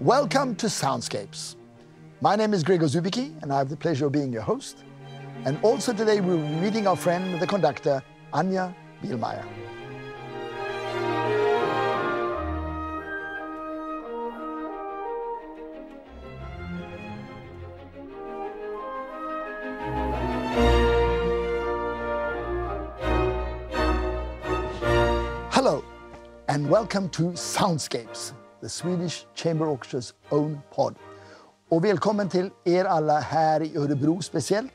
Welcome 0.00 0.56
to 0.56 0.66
Soundscapes. 0.66 1.56
My 2.20 2.36
name 2.36 2.52
is 2.52 2.62
Gregor 2.62 2.84
Zubicki, 2.84 3.32
and 3.42 3.50
I 3.50 3.56
have 3.56 3.70
the 3.70 3.78
pleasure 3.78 4.04
of 4.04 4.12
being 4.12 4.30
your 4.30 4.42
host. 4.42 4.84
And 5.46 5.58
also 5.62 5.94
today 5.94 6.20
we'll 6.20 6.36
be 6.36 6.42
meeting 6.42 6.86
our 6.86 6.96
friend, 6.96 7.40
the 7.40 7.46
conductor, 7.46 8.02
Anja 8.34 8.74
Bihlmaier. 9.02 9.42
Hello, 25.52 25.82
and 26.48 26.68
welcome 26.68 27.08
to 27.08 27.22
Soundscapes, 27.32 28.34
the 28.66 28.70
Swedish 28.70 29.26
Chamber 29.34 29.66
Orchestra's 29.66 30.14
own 30.30 30.60
pod. 30.74 30.94
Och 31.68 31.84
välkommen 31.84 32.28
till 32.28 32.50
er 32.64 32.84
alla 32.84 33.20
här 33.20 33.62
i 33.62 33.76
Örebro 33.76 34.22
speciellt. 34.22 34.72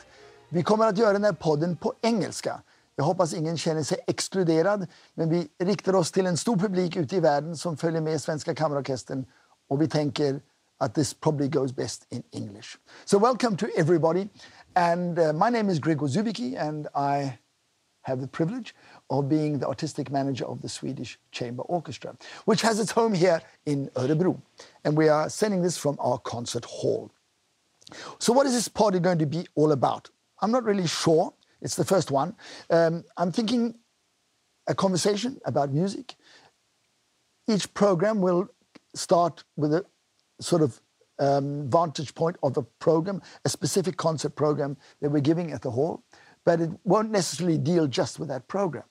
Vi 0.50 0.64
kommer 0.64 0.88
att 0.88 0.98
göra 0.98 1.14
den 1.14 1.24
här 1.24 1.34
podden 1.34 1.76
på 1.76 1.94
engelska. 2.02 2.62
Jag 2.96 3.04
hoppas 3.04 3.34
ingen 3.34 3.58
känner 3.58 3.84
sig 3.84 3.98
exkluderad, 4.08 4.88
men 5.14 5.30
vi 5.30 5.48
riktar 5.64 5.96
oss 5.96 6.12
till 6.12 6.26
en 6.26 6.38
stor 6.38 6.58
publik 6.58 6.96
ute 6.96 7.16
i 7.16 7.20
världen 7.20 7.58
som 7.58 7.78
följer 7.78 8.02
med 8.02 8.22
Svenska 8.22 8.56
Kammarorkestern 8.56 9.26
och 9.70 9.82
vi 9.82 9.88
tänker 9.88 10.42
att 10.80 10.96
this 10.96 11.14
probably 11.14 11.48
goes 11.48 11.76
best 11.76 12.08
in 12.10 12.24
English. 12.32 12.78
So 13.06 13.20
welcome 13.20 13.58
to 13.58 13.66
everybody. 13.78 14.28
And 14.76 15.20
uh, 15.20 15.34
my 15.34 15.58
name 15.58 15.72
is 15.72 15.80
Gregor 15.80 16.08
Zubicki 16.08 16.58
and 16.68 16.88
I 16.96 17.38
have 18.02 18.22
the 18.22 18.28
privilege 18.28 18.74
of 19.12 19.28
being 19.28 19.60
the 19.60 19.68
artistic 19.68 20.10
manager 20.10 20.46
of 20.46 20.62
the 20.62 20.70
Swedish 20.70 21.20
Chamber 21.32 21.64
Orchestra, 21.64 22.16
which 22.46 22.62
has 22.62 22.80
its 22.80 22.92
home 22.92 23.14
here 23.14 23.42
in 23.66 23.90
Örebro. 23.90 24.42
And 24.86 24.96
we 24.96 25.10
are 25.10 25.30
sending 25.30 25.62
this 25.62 25.78
from 25.78 25.98
our 26.00 26.18
concert 26.18 26.64
hall. 26.64 27.12
So, 28.20 28.32
what 28.32 28.46
is 28.46 28.54
this 28.54 28.70
party 28.70 29.00
going 29.00 29.20
to 29.20 29.26
be 29.26 29.46
all 29.54 29.74
about? 29.74 30.10
I'm 30.42 30.50
not 30.50 30.64
really 30.64 30.88
sure. 30.88 31.34
It's 31.62 31.76
the 31.76 31.84
first 31.84 32.10
one. 32.10 32.36
Um, 32.70 33.04
I'm 33.18 33.34
thinking 33.34 33.76
a 34.66 34.74
conversation 34.74 35.40
about 35.46 35.74
music. 35.74 36.16
Each 37.48 37.72
program 37.74 38.22
will 38.22 38.50
start 38.96 39.44
with 39.58 39.74
a 39.74 39.86
sort 40.40 40.62
of 40.62 40.80
um, 41.20 41.70
vantage 41.70 42.16
point 42.16 42.38
of 42.42 42.56
a 42.56 42.64
program, 42.80 43.22
a 43.44 43.50
specific 43.50 43.98
concert 43.98 44.36
program 44.36 44.78
that 45.02 45.12
we're 45.12 45.20
giving 45.20 45.52
at 45.52 45.62
the 45.62 45.72
hall, 45.72 46.04
but 46.46 46.62
it 46.62 46.72
won't 46.86 47.12
necessarily 47.12 47.58
deal 47.58 47.88
just 47.88 48.18
with 48.18 48.30
that 48.30 48.48
program. 48.48 48.86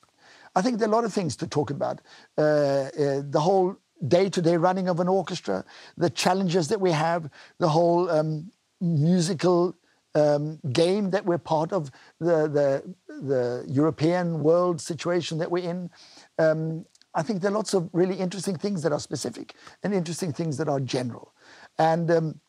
I 0.55 0.63
think 0.63 0.79
there 0.79 0.89
are 0.89 0.93
a 0.93 0.95
lot 0.95 1.05
of 1.05 1.13
things 1.13 1.37
to 1.37 1.47
talk 1.47 1.71
about. 1.71 2.01
Uh, 2.37 2.43
uh, 2.43 3.23
the 3.29 3.41
whole 3.41 3.77
day-to-day 4.07 4.57
running 4.57 4.89
of 4.89 5.01
an 5.01 5.09
orchestra, 5.09 5.65
the 5.97 6.11
challenges 6.11 6.69
that 6.69 6.81
we 6.81 6.91
have, 6.91 7.31
the 7.59 7.69
whole 7.69 8.11
um, 8.11 8.51
musical 8.81 9.77
um, 10.15 10.59
game 10.73 11.11
that 11.11 11.25
we're 11.25 11.39
part 11.39 11.73
of, 11.73 11.91
the, 12.19 12.49
the, 12.49 12.95
the 13.09 13.65
European 13.69 14.43
world 14.43 14.81
situation 14.81 15.39
that 15.39 15.51
we're 15.51 15.69
in. 15.69 15.91
Um, 16.39 16.87
I 17.15 17.23
think 17.23 17.43
there 17.43 17.51
are 17.51 17.55
lots 17.55 17.75
of 17.75 17.91
really 17.93 18.17
interesting 18.17 18.57
things 18.57 18.83
that 18.83 18.93
are 18.93 19.01
specific 19.01 19.55
and 19.83 19.95
interesting 19.95 20.33
things 20.33 20.57
that 20.59 20.69
are 20.69 20.81
general. 20.81 21.35
And 21.79 22.11
um, 22.11 22.41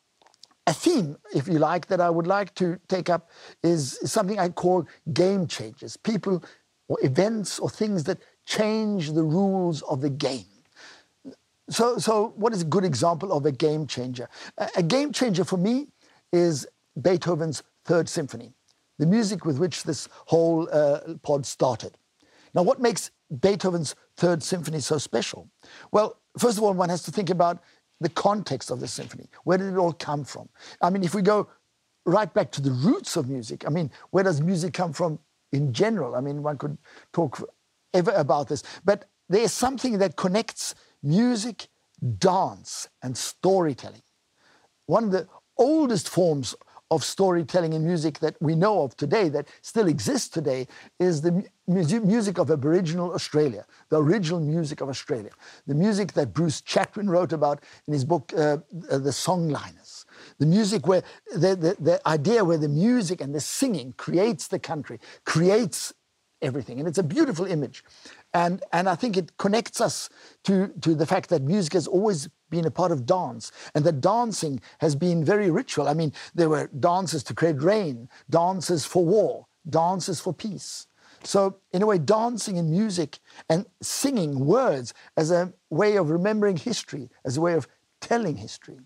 a 0.68 0.74
theme, 0.74 1.18
if 1.34 1.48
you 1.48 1.60
like, 1.60 1.88
that 1.88 2.00
I 2.00 2.10
would 2.10 2.28
like 2.28 2.54
to 2.56 2.80
take 2.88 3.10
up 3.10 3.30
is 3.64 4.00
something 4.06 4.40
I 4.40 4.50
call 4.50 4.88
game 5.12 5.48
changers. 5.48 5.98
People 5.98 6.44
or 6.92 6.98
events 7.04 7.58
or 7.58 7.70
things 7.70 8.04
that 8.04 8.18
change 8.46 9.14
the 9.14 9.24
rules 9.24 9.82
of 9.84 10.02
the 10.02 10.10
game. 10.10 10.44
So, 11.70 11.98
so 11.98 12.34
what 12.36 12.52
is 12.52 12.64
a 12.64 12.66
good 12.66 12.84
example 12.84 13.32
of 13.32 13.46
a 13.46 13.52
game 13.54 13.88
changer? 13.88 14.28
A, 14.76 14.84
game 14.84 15.14
changer 15.14 15.46
for 15.46 15.56
me 15.56 15.88
is 16.34 16.68
Beethoven's 17.02 17.64
Third 17.86 18.10
Symphony, 18.10 18.52
the 19.00 19.06
music 19.06 19.46
with 19.46 19.58
which 19.58 19.84
this 19.84 20.10
whole 20.26 20.68
uh, 20.70 21.00
pod 21.24 21.46
started. 21.46 21.98
Now, 22.54 22.64
what 22.64 22.82
makes 22.82 23.12
Beethoven's 23.40 23.96
Third 24.18 24.44
Symphony 24.44 24.82
so 24.82 24.98
special? 24.98 25.48
Well, 25.94 26.18
first 26.38 26.58
of 26.58 26.64
all, 26.66 26.74
one 26.74 26.90
has 26.90 27.04
to 27.04 27.12
think 27.12 27.30
about 27.30 27.64
the 28.02 28.10
context 28.10 28.70
of 28.70 28.82
the 28.82 28.88
symphony. 28.90 29.30
Where 29.46 29.58
did 29.58 29.72
it 29.72 29.78
all 29.78 29.94
come 29.94 30.26
from? 30.26 30.50
I 30.82 30.90
mean, 30.90 31.06
if 31.06 31.16
we 31.16 31.22
go 31.22 31.48
right 32.06 32.34
back 32.34 32.52
to 32.52 32.62
the 32.62 32.72
roots 32.72 33.16
of 33.16 33.30
music, 33.30 33.64
I 33.66 33.70
mean, 33.70 33.90
where 34.10 34.26
does 34.26 34.42
music 34.42 34.74
come 34.74 34.92
from 34.92 35.20
in 35.52 35.74
general. 35.74 36.16
I 36.16 36.22
mean, 36.22 36.44
one 36.44 36.58
could 36.58 36.78
talk 37.14 37.42
ever 37.94 38.12
about 38.12 38.48
this, 38.48 38.64
but 38.84 39.06
there 39.30 39.42
is 39.42 39.54
something 39.54 39.98
that 40.00 40.16
connects 40.16 40.76
music, 41.04 41.68
dance, 42.18 42.90
and 43.02 43.18
storytelling. 43.18 44.02
One 44.86 45.06
of 45.06 45.12
the 45.12 45.28
oldest 45.58 46.10
forms 46.10 46.56
of 46.92 47.04
storytelling 47.04 47.72
in 47.72 47.86
music 47.86 48.20
that 48.20 48.36
we 48.42 48.54
know 48.54 48.84
of 48.84 48.98
today, 48.98 49.30
that 49.30 49.48
still 49.62 49.88
exists 49.88 50.28
today, 50.28 50.68
is 51.00 51.22
the 51.22 51.32
mu- 51.68 52.02
music 52.02 52.38
of 52.38 52.52
Aboriginal 52.52 53.14
Australia, 53.14 53.66
the 53.90 54.02
original 54.02 54.42
music 54.42 54.82
of 54.82 54.90
Australia, 54.90 55.32
the 55.68 55.76
music 55.76 56.12
that 56.14 56.34
Bruce 56.34 56.62
Chatwin 56.62 57.10
wrote 57.10 57.32
about 57.32 57.64
in 57.88 57.94
his 57.94 58.04
book, 58.04 58.34
uh, 58.36 58.58
The 58.72 59.14
Songliners 59.26 59.91
the 60.42 60.48
music 60.48 60.88
where 60.88 61.04
the, 61.36 61.56
the, 61.56 61.76
the 61.80 62.08
idea 62.08 62.44
where 62.44 62.58
the 62.58 62.68
music 62.68 63.22
and 63.22 63.34
the 63.36 63.40
singing 63.40 63.94
creates 63.96 64.48
the 64.48 64.58
country, 64.58 65.00
creates 65.24 65.94
everything. 66.42 66.80
And 66.80 66.88
it's 66.88 66.98
a 66.98 67.04
beautiful 67.04 67.46
image. 67.46 67.84
And, 68.34 68.64
and 68.74 68.90
I 68.90 68.96
think 68.96 69.18
it 69.18 69.38
connects 69.38 69.80
us 69.80 70.10
to, 70.46 70.70
to 70.82 70.96
the 70.96 71.06
fact 71.06 71.30
that 71.30 71.44
music 71.44 71.74
has 71.74 71.86
always 71.86 72.28
been 72.50 72.66
a 72.66 72.72
part 72.72 72.92
of 72.92 73.06
dance 73.06 73.52
and 73.76 73.86
that 73.86 74.02
dancing 74.02 74.60
has 74.80 74.96
been 74.96 75.24
very 75.24 75.52
ritual. 75.52 75.88
I 75.88 75.94
mean, 75.94 76.12
there 76.34 76.50
were 76.50 76.72
dances 76.80 77.22
to 77.26 77.36
create 77.36 77.62
rain, 77.62 78.10
dances 78.28 78.84
for 78.84 79.06
war, 79.06 79.46
dances 79.70 80.20
for 80.20 80.34
peace. 80.34 80.88
So, 81.24 81.58
in 81.72 81.84
a 81.84 81.86
way, 81.86 82.00
dancing 82.00 82.58
and 82.58 82.72
music 82.72 83.20
and 83.48 83.68
singing 83.80 84.40
words 84.40 84.96
as 85.16 85.30
a 85.30 85.54
way 85.70 85.98
of 85.98 86.10
remembering 86.10 86.58
history, 86.58 87.12
as 87.24 87.38
a 87.38 87.42
way 87.42 87.54
of 87.54 87.68
telling 88.00 88.38
history 88.38 88.80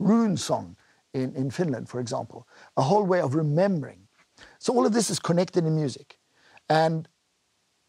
rune 0.00 0.36
song 0.36 0.76
in, 1.14 1.34
in 1.36 1.50
Finland, 1.50 1.88
for 1.88 2.00
example, 2.00 2.48
a 2.76 2.82
whole 2.82 3.04
way 3.04 3.20
of 3.20 3.36
remembering. 3.36 4.08
So 4.58 4.74
all 4.74 4.86
of 4.86 4.92
this 4.92 5.10
is 5.10 5.20
connected 5.20 5.64
in 5.64 5.76
music. 5.76 6.18
And 6.68 7.08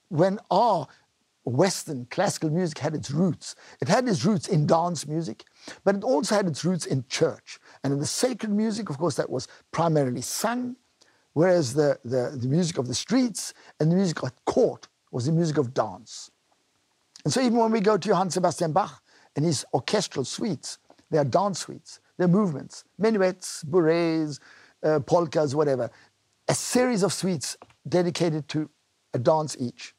when 0.09 0.39
our 0.51 0.87
Western 1.43 2.05
classical 2.05 2.49
music 2.49 2.77
had 2.77 2.93
its 2.93 3.09
roots, 3.09 3.55
it 3.81 3.87
had 3.87 4.07
its 4.07 4.23
roots 4.25 4.47
in 4.47 4.67
dance 4.67 5.07
music, 5.07 5.45
but 5.83 5.95
it 5.95 6.03
also 6.03 6.35
had 6.35 6.47
its 6.47 6.63
roots 6.63 6.85
in 6.85 7.05
church. 7.07 7.59
And 7.83 7.93
in 7.93 7.99
the 7.99 8.05
sacred 8.05 8.51
music, 8.51 8.89
of 8.89 8.97
course, 8.97 9.15
that 9.15 9.29
was 9.29 9.47
primarily 9.71 10.21
sung, 10.21 10.75
whereas 11.33 11.73
the, 11.73 11.97
the, 12.03 12.37
the 12.39 12.47
music 12.47 12.77
of 12.77 12.87
the 12.87 12.93
streets 12.93 13.53
and 13.79 13.91
the 13.91 13.95
music 13.95 14.23
at 14.23 14.33
court 14.45 14.87
was 15.11 15.25
the 15.25 15.31
music 15.31 15.57
of 15.57 15.73
dance. 15.73 16.29
And 17.23 17.33
so 17.33 17.41
even 17.41 17.57
when 17.57 17.71
we 17.71 17.81
go 17.81 17.97
to 17.97 18.07
Johann 18.07 18.29
Sebastian 18.29 18.71
Bach 18.71 19.01
and 19.35 19.45
his 19.45 19.65
orchestral 19.73 20.25
suites, 20.25 20.79
they 21.11 21.17
are 21.17 21.25
dance 21.25 21.59
suites. 21.59 21.99
They're 22.17 22.27
movements, 22.27 22.85
minuets, 22.97 23.63
bourrées, 23.63 24.39
uh, 24.83 24.99
polkas, 25.01 25.53
whatever. 25.53 25.91
A 26.47 26.55
series 26.55 27.03
of 27.03 27.13
suites 27.13 27.57
dedicated 27.87 28.47
to 28.49 28.69
a 29.13 29.19
dance 29.19 29.55
each. 29.59 29.93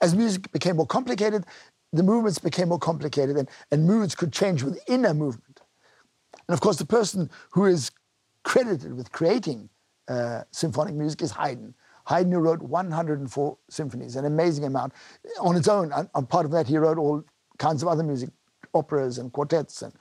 As 0.00 0.14
music 0.14 0.50
became 0.52 0.76
more 0.76 0.86
complicated, 0.86 1.44
the 1.92 2.02
movements 2.02 2.38
became 2.38 2.68
more 2.68 2.78
complicated 2.78 3.36
and, 3.36 3.48
and 3.70 3.86
moods 3.86 4.14
could 4.14 4.32
change 4.32 4.62
within 4.62 5.04
a 5.04 5.12
movement. 5.12 5.60
And 6.46 6.54
of 6.54 6.60
course, 6.60 6.76
the 6.76 6.86
person 6.86 7.30
who 7.50 7.66
is 7.66 7.90
credited 8.44 8.94
with 8.94 9.10
creating 9.10 9.68
uh, 10.06 10.42
symphonic 10.52 10.94
music 10.94 11.22
is 11.22 11.32
Haydn. 11.32 11.74
Haydn 12.06 12.32
who 12.32 12.38
wrote 12.38 12.62
104 12.62 13.58
symphonies, 13.68 14.16
an 14.16 14.24
amazing 14.24 14.64
amount. 14.64 14.94
On 15.40 15.56
its 15.56 15.68
own, 15.68 15.92
on, 15.92 16.08
on 16.14 16.26
part 16.26 16.46
of 16.46 16.52
that, 16.52 16.66
he 16.66 16.78
wrote 16.78 16.96
all 16.96 17.22
kinds 17.58 17.82
of 17.82 17.88
other 17.88 18.02
music, 18.02 18.30
operas 18.74 19.18
and 19.18 19.32
quartets 19.32 19.82
and 19.82 19.92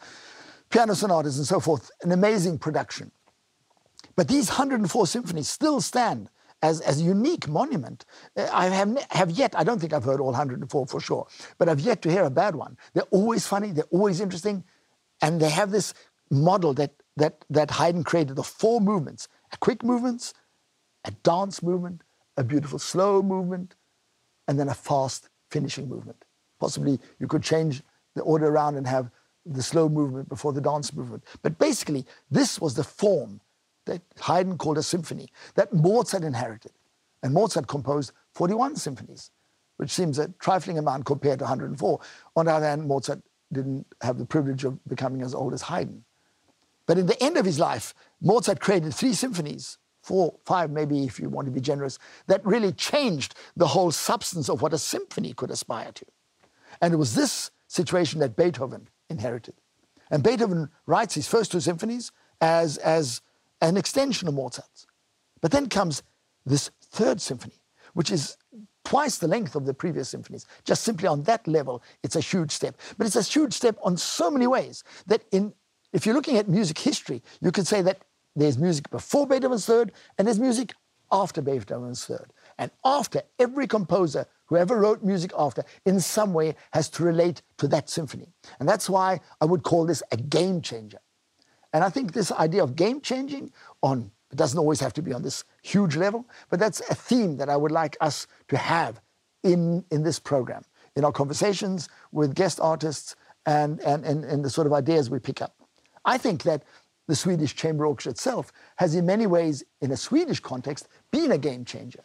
piano 0.69 0.95
sonatas 0.95 1.37
and 1.37 1.47
so 1.47 1.59
forth, 1.59 1.89
an 2.01 2.11
amazing 2.11 2.57
production. 2.57 3.11
But 4.15 4.27
these 4.27 4.49
104 4.49 5.07
symphonies 5.07 5.47
still 5.47 5.79
stand 5.81 6.29
as, 6.61 6.81
as 6.81 6.99
a 6.99 7.03
unique 7.03 7.47
monument. 7.47 8.05
Uh, 8.35 8.47
I 8.51 8.67
have, 8.67 8.97
have 9.11 9.31
yet, 9.31 9.53
I 9.55 9.63
don't 9.63 9.79
think 9.79 9.93
I've 9.93 10.03
heard 10.03 10.19
all 10.19 10.27
104 10.27 10.87
for 10.87 10.99
sure, 10.99 11.27
but 11.57 11.69
I've 11.69 11.79
yet 11.79 12.01
to 12.01 12.11
hear 12.11 12.23
a 12.23 12.29
bad 12.29 12.55
one. 12.55 12.77
They're 12.93 13.03
always 13.11 13.45
funny, 13.45 13.71
they're 13.71 13.85
always 13.91 14.19
interesting, 14.19 14.63
and 15.21 15.39
they 15.39 15.49
have 15.49 15.71
this 15.71 15.93
model 16.31 16.73
that, 16.75 16.93
that, 17.15 17.45
that 17.49 17.71
Haydn 17.71 18.03
created 18.03 18.37
of 18.39 18.47
four 18.47 18.81
movements 18.81 19.27
a 19.53 19.57
quick 19.57 19.81
movement, 19.81 20.33
a 21.05 21.11
dance 21.23 21.63
movement, 21.63 22.01
a 22.35 22.43
beautiful 22.43 22.79
slow 22.79 23.21
movement, 23.21 23.75
and 24.47 24.59
then 24.59 24.67
a 24.67 24.73
fast 24.73 25.29
finishing 25.49 25.87
movement. 25.87 26.25
Possibly 26.59 26.99
you 27.19 27.27
could 27.27 27.43
change 27.43 27.81
the 28.17 28.23
order 28.23 28.47
around 28.47 28.75
and 28.75 28.87
have 28.87 29.11
the 29.45 29.63
slow 29.63 29.87
movement 29.87 30.29
before 30.29 30.53
the 30.53 30.61
dance 30.61 30.93
movement. 30.93 31.23
But 31.41 31.57
basically, 31.57 32.05
this 32.29 32.59
was 32.59 32.73
the 32.73 32.83
form 32.83 33.41
that 33.85 34.01
Haydn 34.19 34.57
called 34.57 34.77
a 34.77 34.83
symphony 34.83 35.29
that 35.55 35.73
Mozart 35.73 36.23
inherited. 36.23 36.73
And 37.23 37.33
Mozart 37.33 37.67
composed 37.67 38.11
41 38.33 38.75
symphonies, 38.75 39.31
which 39.77 39.89
seems 39.89 40.19
a 40.19 40.27
trifling 40.39 40.77
amount 40.77 41.05
compared 41.05 41.39
to 41.39 41.45
104. 41.45 41.99
On 42.35 42.45
the 42.45 42.53
other 42.53 42.65
hand, 42.65 42.87
Mozart 42.87 43.21
didn't 43.51 43.87
have 44.01 44.17
the 44.17 44.25
privilege 44.25 44.65
of 44.65 44.83
becoming 44.87 45.21
as 45.21 45.33
old 45.33 45.53
as 45.53 45.63
Haydn. 45.63 46.03
But 46.85 46.97
in 46.97 47.05
the 47.05 47.21
end 47.21 47.37
of 47.37 47.45
his 47.45 47.59
life, 47.59 47.93
Mozart 48.21 48.59
created 48.59 48.93
three 48.93 49.13
symphonies, 49.13 49.77
four, 50.01 50.35
five, 50.45 50.71
maybe 50.71 51.03
if 51.03 51.19
you 51.19 51.29
want 51.29 51.47
to 51.47 51.51
be 51.51 51.59
generous, 51.59 51.97
that 52.27 52.45
really 52.45 52.71
changed 52.71 53.35
the 53.55 53.67
whole 53.67 53.91
substance 53.91 54.49
of 54.49 54.61
what 54.61 54.73
a 54.73 54.77
symphony 54.77 55.33
could 55.33 55.51
aspire 55.51 55.91
to. 55.91 56.05
And 56.81 56.93
it 56.93 56.97
was 56.97 57.15
this 57.15 57.51
situation 57.67 58.19
that 58.19 58.35
Beethoven 58.35 58.87
inherited. 59.09 59.55
And 60.09 60.23
Beethoven 60.23 60.69
writes 60.85 61.15
his 61.15 61.27
first 61.27 61.51
two 61.51 61.59
symphonies 61.59 62.11
as, 62.41 62.77
as 62.77 63.21
an 63.61 63.77
extension 63.77 64.27
of 64.27 64.33
Mozart's. 64.33 64.87
But 65.41 65.51
then 65.51 65.69
comes 65.69 66.03
this 66.45 66.71
third 66.81 67.21
symphony, 67.21 67.59
which 67.93 68.11
is 68.11 68.37
twice 68.85 69.17
the 69.17 69.27
length 69.27 69.55
of 69.55 69.65
the 69.65 69.73
previous 69.73 70.09
symphonies. 70.09 70.45
Just 70.63 70.83
simply 70.83 71.07
on 71.07 71.23
that 71.23 71.45
level, 71.47 71.83
it's 72.03 72.15
a 72.15 72.21
huge 72.21 72.51
step. 72.51 72.77
But 72.97 73.05
it's 73.05 73.17
a 73.17 73.21
huge 73.21 73.53
step 73.53 73.77
on 73.83 73.97
so 73.97 74.31
many 74.31 74.47
ways 74.47 74.83
that 75.07 75.23
in, 75.31 75.53
if 75.91 76.05
you're 76.05 76.15
looking 76.15 76.37
at 76.37 76.47
music 76.47 76.77
history, 76.77 77.21
you 77.41 77.51
could 77.51 77.67
say 77.67 77.81
that 77.81 78.03
there's 78.35 78.57
music 78.57 78.89
before 78.89 79.27
Beethoven's 79.27 79.65
third 79.65 79.91
and 80.17 80.27
there's 80.27 80.39
music 80.39 80.73
after 81.11 81.41
Beethoven's 81.41 82.05
third. 82.05 82.31
And 82.57 82.71
after, 82.83 83.21
every 83.39 83.67
composer 83.67 84.25
who 84.45 84.57
ever 84.57 84.79
wrote 84.79 85.03
music 85.03 85.31
after, 85.37 85.63
in 85.85 85.99
some 85.99 86.33
way, 86.33 86.55
has 86.73 86.89
to 86.89 87.03
relate 87.03 87.41
to 87.57 87.67
that 87.67 87.89
symphony. 87.89 88.27
And 88.59 88.67
that's 88.67 88.89
why 88.89 89.19
I 89.41 89.45
would 89.45 89.63
call 89.63 89.85
this 89.85 90.01
a 90.11 90.17
game 90.17 90.61
changer. 90.61 90.99
And 91.73 91.83
I 91.83 91.89
think 91.89 92.13
this 92.13 92.31
idea 92.31 92.63
of 92.63 92.75
game 92.75 93.01
changing 93.01 93.51
on 93.83 94.11
it 94.31 94.35
doesn't 94.35 94.59
always 94.59 94.79
have 94.81 94.93
to 94.93 95.01
be 95.01 95.13
on 95.13 95.21
this 95.21 95.43
huge 95.61 95.95
level, 95.95 96.25
but 96.49 96.59
that's 96.59 96.81
a 96.89 96.95
theme 96.95 97.37
that 97.37 97.49
I 97.49 97.55
would 97.55 97.71
like 97.71 97.95
us 98.01 98.27
to 98.49 98.57
have 98.57 98.99
in, 99.43 99.85
in 99.89 100.03
this 100.03 100.19
program, 100.19 100.63
in 100.95 101.05
our 101.05 101.11
conversations 101.11 101.87
with 102.11 102.35
guest 102.35 102.59
artists 102.59 103.15
and, 103.45 103.79
and, 103.81 104.03
and, 104.05 104.25
and 104.25 104.43
the 104.43 104.49
sort 104.49 104.67
of 104.67 104.73
ideas 104.73 105.09
we 105.09 105.19
pick 105.19 105.41
up. 105.41 105.55
I 106.03 106.17
think 106.17 106.43
that 106.43 106.63
the 107.07 107.15
Swedish 107.15 107.55
Chamber 107.55 107.85
Orchestra 107.85 108.11
itself 108.11 108.51
has, 108.75 108.95
in 108.95 109.05
many 109.05 109.27
ways, 109.27 109.63
in 109.79 109.91
a 109.91 109.97
Swedish 109.97 110.41
context, 110.41 110.89
been 111.11 111.31
a 111.31 111.37
game 111.37 111.63
changer. 111.63 112.03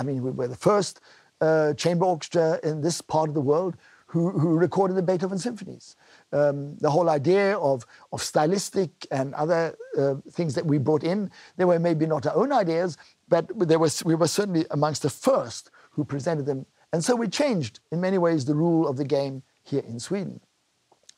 I 0.00 0.02
mean, 0.02 0.22
we 0.22 0.30
were 0.30 0.48
the 0.48 0.56
first 0.56 1.00
uh, 1.42 1.74
chamber 1.74 2.06
orchestra 2.06 2.58
in 2.64 2.80
this 2.80 3.02
part 3.02 3.28
of 3.28 3.34
the 3.34 3.40
world 3.42 3.76
who, 4.06 4.30
who 4.30 4.56
recorded 4.56 4.96
the 4.96 5.02
Beethoven 5.02 5.38
symphonies. 5.38 5.94
Um, 6.32 6.78
the 6.78 6.90
whole 6.90 7.10
idea 7.10 7.58
of, 7.58 7.84
of 8.10 8.22
stylistic 8.22 8.90
and 9.10 9.34
other 9.34 9.76
uh, 9.98 10.14
things 10.30 10.54
that 10.54 10.64
we 10.64 10.78
brought 10.78 11.04
in, 11.04 11.30
they 11.58 11.66
were 11.66 11.78
maybe 11.78 12.06
not 12.06 12.26
our 12.26 12.34
own 12.34 12.50
ideas, 12.50 12.96
but 13.28 13.46
there 13.68 13.78
was, 13.78 14.02
we 14.02 14.14
were 14.14 14.26
certainly 14.26 14.64
amongst 14.70 15.02
the 15.02 15.10
first 15.10 15.70
who 15.90 16.02
presented 16.02 16.46
them. 16.46 16.64
And 16.94 17.04
so 17.04 17.14
we 17.14 17.28
changed, 17.28 17.80
in 17.92 18.00
many 18.00 18.16
ways, 18.16 18.46
the 18.46 18.54
rule 18.54 18.88
of 18.88 18.96
the 18.96 19.04
game 19.04 19.42
here 19.62 19.84
in 19.86 20.00
Sweden. 20.00 20.40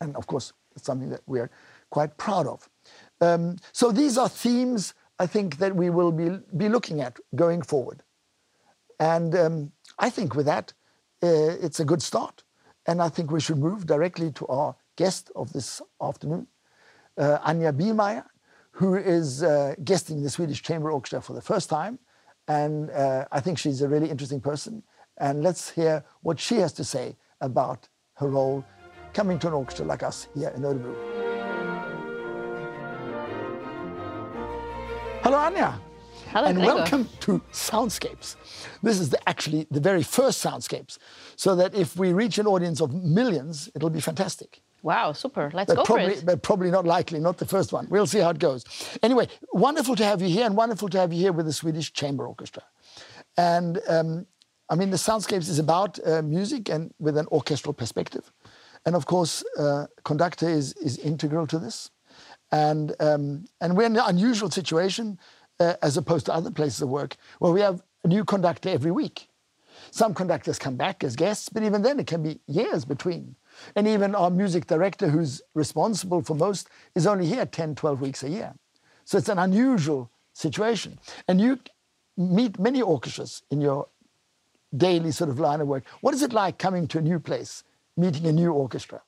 And 0.01 0.17
of 0.17 0.27
course, 0.27 0.53
it's 0.75 0.85
something 0.85 1.11
that 1.11 1.23
we 1.27 1.39
are 1.39 1.51
quite 1.91 2.17
proud 2.17 2.49
of. 2.49 2.69
Um, 3.21 3.59
so 3.71 3.93
these 3.93 4.19
are 4.19 4.29
themes, 4.29 4.93
I 5.21 5.27
think, 5.29 5.59
that 5.59 5.77
we 5.77 5.89
will 5.89 6.11
be, 6.11 6.41
be 6.57 6.69
looking 6.69 7.01
at 7.01 7.21
going 7.37 7.63
forward. 7.63 8.03
And 9.03 9.35
um, 9.35 9.73
I 9.99 10.11
think 10.11 10.37
with 10.37 10.47
that, 10.47 10.73
uh, 11.25 11.67
it's 11.67 11.81
a 11.81 11.85
good 11.85 12.03
start. 12.03 12.45
And 12.87 13.03
I 13.03 13.09
think 13.09 13.33
we 13.33 13.41
should 13.41 13.59
move 13.59 13.85
directly 13.85 14.31
to 14.39 14.47
our 14.47 14.77
guest 14.97 15.33
of 15.35 15.53
this 15.53 15.83
afternoon, 16.01 16.47
uh, 17.19 17.39
Anja 17.51 17.73
Bihlmaier, 17.73 18.25
who 18.71 18.95
is 18.95 19.43
uh, 19.43 19.75
guesting 19.83 20.23
the 20.23 20.31
Swedish 20.31 20.63
Chamber 20.63 20.93
Orchestra 20.93 21.21
for 21.21 21.33
the 21.33 21.43
first 21.43 21.69
time. 21.69 21.99
And 22.47 22.91
uh, 22.91 23.25
I 23.33 23.41
think 23.41 23.59
she's 23.59 23.83
a 23.83 23.89
really 23.89 24.09
interesting 24.09 24.41
person. 24.41 24.85
And 25.19 25.43
let's 25.43 25.71
hear 25.71 26.05
what 26.21 26.39
she 26.39 26.57
has 26.57 26.73
to 26.75 26.85
say 26.85 27.17
about 27.41 27.89
her 28.15 28.29
role 28.29 28.65
coming 29.15 29.39
to 29.41 29.49
an 29.49 29.55
orchestra 29.55 29.85
like 29.85 30.05
us 30.05 30.29
here 30.33 30.53
in 30.55 30.63
Örebro. 30.63 30.95
Hello, 35.25 35.39
Anja. 35.39 35.92
Hello, 36.33 36.47
and 36.47 36.57
Gregor. 36.57 36.75
welcome 36.75 37.09
to 37.21 37.43
Soundscapes. 37.53 38.37
This 38.83 38.99
is 38.99 39.11
the, 39.11 39.29
actually 39.29 39.67
the 39.71 39.81
very 39.81 40.03
first 40.03 40.43
Soundscapes, 40.43 40.97
so 41.37 41.55
that 41.57 41.75
if 41.75 41.95
we 41.95 42.15
reach 42.15 42.39
an 42.39 42.47
audience 42.47 42.81
of 42.81 42.95
millions, 42.95 43.69
it'll 43.75 43.91
be 43.91 44.01
fantastic. 44.01 44.63
Wow, 44.83 45.13
super. 45.13 45.51
Let's 45.53 45.69
But 45.69 45.77
go 45.77 45.85
probably, 45.85 46.15
for 46.15 46.21
it. 46.21 46.25
but 46.25 46.43
probably 46.43 46.71
not 46.71 46.87
likely, 46.87 47.19
not 47.21 47.37
the 47.37 47.45
first 47.45 47.71
one. 47.71 47.87
We'll 47.91 48.07
see 48.07 48.21
how 48.21 48.31
it 48.31 48.39
goes. 48.39 48.65
Anyway, 49.03 49.29
wonderful 49.53 49.95
to 49.97 50.05
have 50.07 50.23
you 50.23 50.29
here, 50.29 50.47
and 50.47 50.57
wonderful 50.57 50.89
to 50.89 50.99
have 50.99 51.13
you 51.13 51.19
here 51.19 51.33
with 51.33 51.45
the 51.45 51.53
Swedish 51.53 51.93
Chamber 51.93 52.27
Orchestra. 52.27 52.63
And 53.37 53.79
um, 53.87 54.27
I 54.71 54.75
mean, 54.75 54.89
the 54.89 54.97
Soundscapes 54.97 55.51
is 55.51 55.59
about 55.59 55.99
uh, 56.07 56.23
music 56.23 56.71
and 56.71 56.95
with 56.99 57.19
an 57.19 57.27
orchestral 57.31 57.75
perspective. 57.75 58.33
And 58.87 58.97
of 58.97 59.05
course, 59.05 59.45
uh, 59.59 59.87
conductor 60.03 60.49
is, 60.49 60.73
is 60.79 60.97
integral 60.97 61.47
to 61.49 61.59
this. 61.59 61.91
And, 62.51 62.95
um, 63.01 63.45
and 63.61 63.77
we're 63.77 63.87
in 63.87 63.97
an 63.97 64.03
unusual 64.07 64.51
situation 64.51 65.19
uh, 65.63 65.77
as 65.83 65.97
opposed 65.97 66.27
to 66.27 66.35
other 66.35 66.51
places 66.51 66.83
of 66.83 66.89
work 66.89 67.17
where 67.39 67.53
we 67.53 67.61
have 67.61 67.83
a 68.05 68.09
new 68.09 68.25
conductor 68.25 68.69
every 68.69 68.91
week. 68.91 69.29
Some 69.91 70.15
conductors 70.15 70.59
come 70.59 70.77
back 70.77 71.05
as 71.05 71.17
guests, 71.17 71.49
but 71.49 71.63
even 71.63 71.83
then 71.83 72.01
it 72.01 72.07
can 72.07 72.23
be 72.23 72.41
years 72.47 72.85
between. 72.85 73.37
And 73.77 73.87
even 73.87 74.15
our 74.15 74.31
music 74.31 74.67
director, 74.67 75.09
who's 75.09 75.43
responsible 75.55 76.23
for 76.23 76.35
most, 76.35 76.69
is 76.95 77.07
only 77.07 77.27
here 77.27 77.47
10, 77.47 77.75
12 77.75 78.01
weeks 78.01 78.23
a 78.23 78.31
year. 78.31 78.55
So 79.05 79.19
it's 79.19 79.29
an 79.29 79.39
unusual 79.39 80.11
situation. 80.33 80.99
And 81.29 81.41
you 81.41 81.59
meet 82.17 82.59
many 82.59 82.83
orchestras 82.83 83.43
in 83.51 83.61
your 83.61 83.89
daily 84.77 85.13
sort 85.13 85.31
of 85.31 85.39
line 85.39 85.61
of 85.61 85.69
work. 85.69 85.85
What 86.01 86.15
is 86.15 86.23
it 86.23 86.33
like 86.33 86.59
coming 86.59 86.89
to 86.89 86.99
a 86.99 87.03
new 87.03 87.21
place, 87.21 87.63
meeting 87.97 88.27
a 88.27 88.33
new 88.33 88.53
orchestra? 88.53 89.03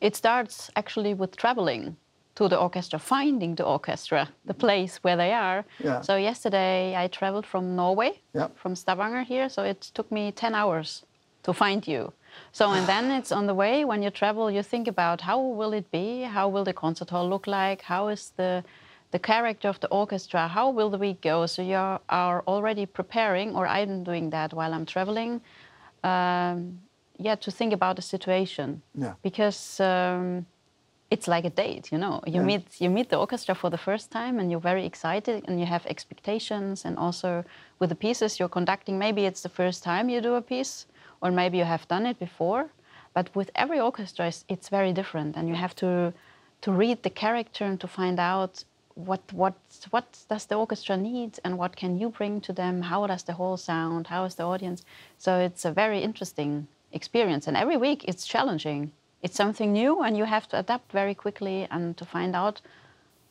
It 0.00 0.16
starts 0.16 0.70
actually 0.76 1.14
with 1.14 1.36
traveling 1.36 1.96
to 2.34 2.48
the 2.48 2.56
orchestra, 2.56 2.98
finding 2.98 3.54
the 3.56 3.64
orchestra, 3.64 4.28
the 4.46 4.54
place 4.54 4.98
where 5.04 5.16
they 5.16 5.32
are. 5.32 5.64
Yeah. 5.84 6.00
So 6.00 6.16
yesterday 6.16 6.94
I 6.96 7.08
traveled 7.08 7.46
from 7.46 7.76
Norway, 7.76 8.20
Yeah. 8.34 8.48
from 8.54 8.74
Stavanger 8.74 9.22
here. 9.22 9.48
So 9.48 9.62
it 9.62 9.80
took 9.94 10.10
me 10.10 10.32
10 10.32 10.54
hours 10.54 11.04
to 11.42 11.52
find 11.52 11.86
you. 11.86 12.12
So 12.52 12.70
and 12.72 12.86
then 12.86 13.10
it's 13.10 13.30
on 13.32 13.46
the 13.46 13.54
way 13.54 13.84
when 13.84 14.02
you 14.02 14.10
travel, 14.10 14.50
you 14.50 14.62
think 14.62 14.88
about 14.88 15.20
how 15.20 15.38
will 15.40 15.74
it 15.74 15.90
be, 15.90 16.22
how 16.22 16.48
will 16.48 16.64
the 16.64 16.72
concert 16.72 17.10
hall 17.10 17.28
look 17.28 17.46
like, 17.46 17.82
how 17.82 18.08
is 18.08 18.32
the 18.36 18.64
the 19.10 19.18
character 19.18 19.68
of 19.68 19.78
the 19.80 19.88
orchestra, 19.88 20.48
how 20.48 20.70
will 20.70 20.88
the 20.88 20.96
week 20.96 21.20
go? 21.20 21.44
So 21.44 21.60
you 21.60 21.76
are 22.08 22.42
already 22.46 22.86
preparing, 22.86 23.54
or 23.54 23.66
I'm 23.66 24.02
doing 24.04 24.30
that 24.30 24.54
while 24.54 24.72
I'm 24.72 24.86
traveling. 24.86 25.42
Um, 26.02 26.78
yeah, 27.18 27.34
to 27.36 27.50
think 27.50 27.74
about 27.74 27.96
the 27.96 28.02
situation. 28.02 28.80
Yeah. 28.94 29.12
Because 29.22 29.80
um, 29.80 30.46
it's 31.12 31.28
like 31.34 31.44
a 31.44 31.54
date, 31.64 31.84
you 31.92 31.98
know. 32.04 32.14
You 32.26 32.40
Yeah. 32.40 32.50
meet 32.50 32.64
you 32.84 32.90
meet 32.98 33.08
the 33.12 33.18
orchestra 33.24 33.54
for 33.54 33.70
the 33.70 33.82
first 33.88 34.06
time, 34.18 34.34
and 34.40 34.46
you're 34.50 34.66
very 34.72 34.84
excited, 34.92 35.36
and 35.48 35.54
you 35.60 35.66
have 35.74 35.84
expectations, 35.94 36.84
and 36.86 36.94
also 37.04 37.44
with 37.80 37.90
the 37.94 38.00
pieces 38.06 38.30
you're 38.38 38.54
conducting, 38.58 38.98
maybe 38.98 39.22
it's 39.30 39.42
the 39.42 39.54
first 39.60 39.82
time 39.90 40.04
you 40.12 40.20
do 40.20 40.34
a 40.34 40.42
piece, 40.42 40.74
or 41.20 41.30
maybe 41.30 41.56
you 41.58 41.64
have 41.74 41.84
done 41.88 42.04
it 42.10 42.18
before. 42.18 42.64
But 43.14 43.26
with 43.38 43.50
every 43.54 43.78
orchestra, 43.80 44.26
it's, 44.26 44.44
it's 44.48 44.68
very 44.78 44.92
different, 44.92 45.36
and 45.36 45.44
you 45.50 45.56
have 45.64 45.74
to 45.82 46.12
to 46.64 46.70
read 46.82 46.98
the 47.02 47.10
character 47.24 47.64
and 47.70 47.78
to 47.80 47.88
find 47.88 48.18
out 48.18 48.64
what 48.94 49.20
what 49.32 49.54
what 49.90 50.06
does 50.28 50.46
the 50.46 50.54
orchestra 50.54 50.96
need 50.96 51.32
and 51.44 51.52
what 51.58 51.76
can 51.76 51.98
you 52.00 52.08
bring 52.10 52.40
to 52.40 52.52
them 52.52 52.82
how 52.82 53.06
does 53.06 53.22
the 53.24 53.32
whole 53.32 53.56
sound 53.56 54.06
how 54.08 54.24
is 54.24 54.34
the 54.34 54.42
audience 54.42 54.84
so 55.18 55.30
it's 55.38 55.64
a 55.64 55.72
very 55.72 56.00
interesting 56.02 56.66
experience 56.92 57.48
and 57.48 57.56
every 57.56 57.76
week 57.76 58.04
it's 58.06 58.26
challenging 58.26 58.92
it's 59.22 59.36
something 59.36 59.72
new 59.72 60.02
and 60.02 60.16
you 60.16 60.24
have 60.24 60.48
to 60.48 60.58
adapt 60.58 60.92
very 60.92 61.14
quickly 61.14 61.66
and 61.70 61.96
to 61.96 62.04
find 62.04 62.34
out 62.34 62.60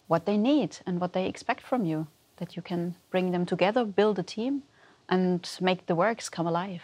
what 0.08 0.26
they 0.26 0.38
need 0.38 0.78
and 0.86 1.00
what 1.02 1.14
they 1.14 1.26
expect 1.28 1.62
from 1.62 1.86
you 1.86 2.08
that 2.38 2.56
you 2.56 2.62
can 2.62 2.96
bring 3.12 3.32
them 3.32 3.46
together 3.46 3.86
build 3.86 4.18
a 4.20 4.24
team 4.24 4.64
and 5.10 5.58
make 5.62 5.86
the 5.86 5.96
works 5.96 6.30
come 6.30 6.48
alive 6.48 6.84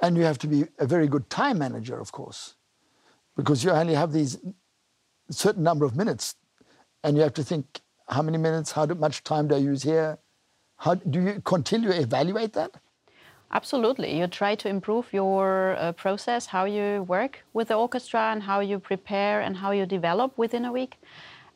And 0.00 0.16
you 0.16 0.24
have 0.24 0.38
to 0.38 0.46
be 0.46 0.64
a 0.78 0.86
very 0.86 1.08
good 1.08 1.28
time 1.30 1.58
manager, 1.58 1.98
of 1.98 2.12
course, 2.12 2.54
because 3.36 3.64
you 3.64 3.70
only 3.70 3.94
have 3.94 4.12
these 4.12 4.38
certain 5.30 5.62
number 5.62 5.84
of 5.84 5.96
minutes, 5.96 6.36
and 7.02 7.16
you 7.16 7.22
have 7.22 7.34
to 7.34 7.44
think 7.44 7.80
how 8.08 8.22
many 8.22 8.38
minutes, 8.38 8.72
how 8.72 8.86
much 8.86 9.24
time 9.24 9.48
do 9.48 9.54
I 9.54 9.58
use 9.58 9.82
here? 9.82 10.18
How 10.76 10.94
do 10.94 11.20
you 11.20 11.42
continually 11.44 11.98
evaluate 11.98 12.52
that? 12.54 12.72
Absolutely. 13.50 14.18
You 14.18 14.26
try 14.26 14.54
to 14.56 14.68
improve 14.68 15.12
your 15.12 15.74
uh, 15.78 15.92
process, 15.92 16.46
how 16.46 16.64
you 16.66 17.02
work 17.08 17.44
with 17.54 17.68
the 17.68 17.74
orchestra 17.74 18.30
and 18.30 18.42
how 18.42 18.60
you 18.60 18.78
prepare 18.78 19.40
and 19.40 19.56
how 19.56 19.70
you 19.70 19.86
develop 19.86 20.36
within 20.36 20.64
a 20.66 20.72
week. 20.72 20.98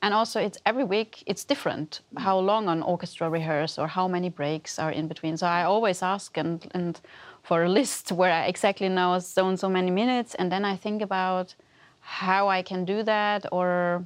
And 0.00 0.14
also, 0.14 0.40
it's 0.40 0.58
every 0.66 0.84
week 0.84 1.22
it's 1.26 1.44
different 1.44 2.00
how 2.16 2.38
long 2.38 2.68
an 2.68 2.82
orchestra 2.82 3.30
rehearse 3.30 3.78
or 3.78 3.86
how 3.86 4.08
many 4.08 4.30
breaks 4.30 4.78
are 4.78 4.90
in 4.90 5.06
between. 5.06 5.36
So 5.36 5.46
I 5.46 5.62
always 5.64 6.02
ask 6.02 6.36
and, 6.36 6.66
and 6.74 7.00
for 7.42 7.64
a 7.64 7.68
list 7.68 8.10
where 8.20 8.32
I 8.32 8.46
exactly 8.46 8.88
know 8.88 9.18
so 9.18 9.48
and 9.48 9.58
so 9.60 9.68
many 9.68 9.90
minutes, 9.90 10.34
and 10.34 10.50
then 10.50 10.64
I 10.64 10.76
think 10.76 11.02
about 11.02 11.54
how 12.00 12.48
I 12.48 12.62
can 12.62 12.84
do 12.84 13.02
that 13.04 13.46
or 13.52 14.04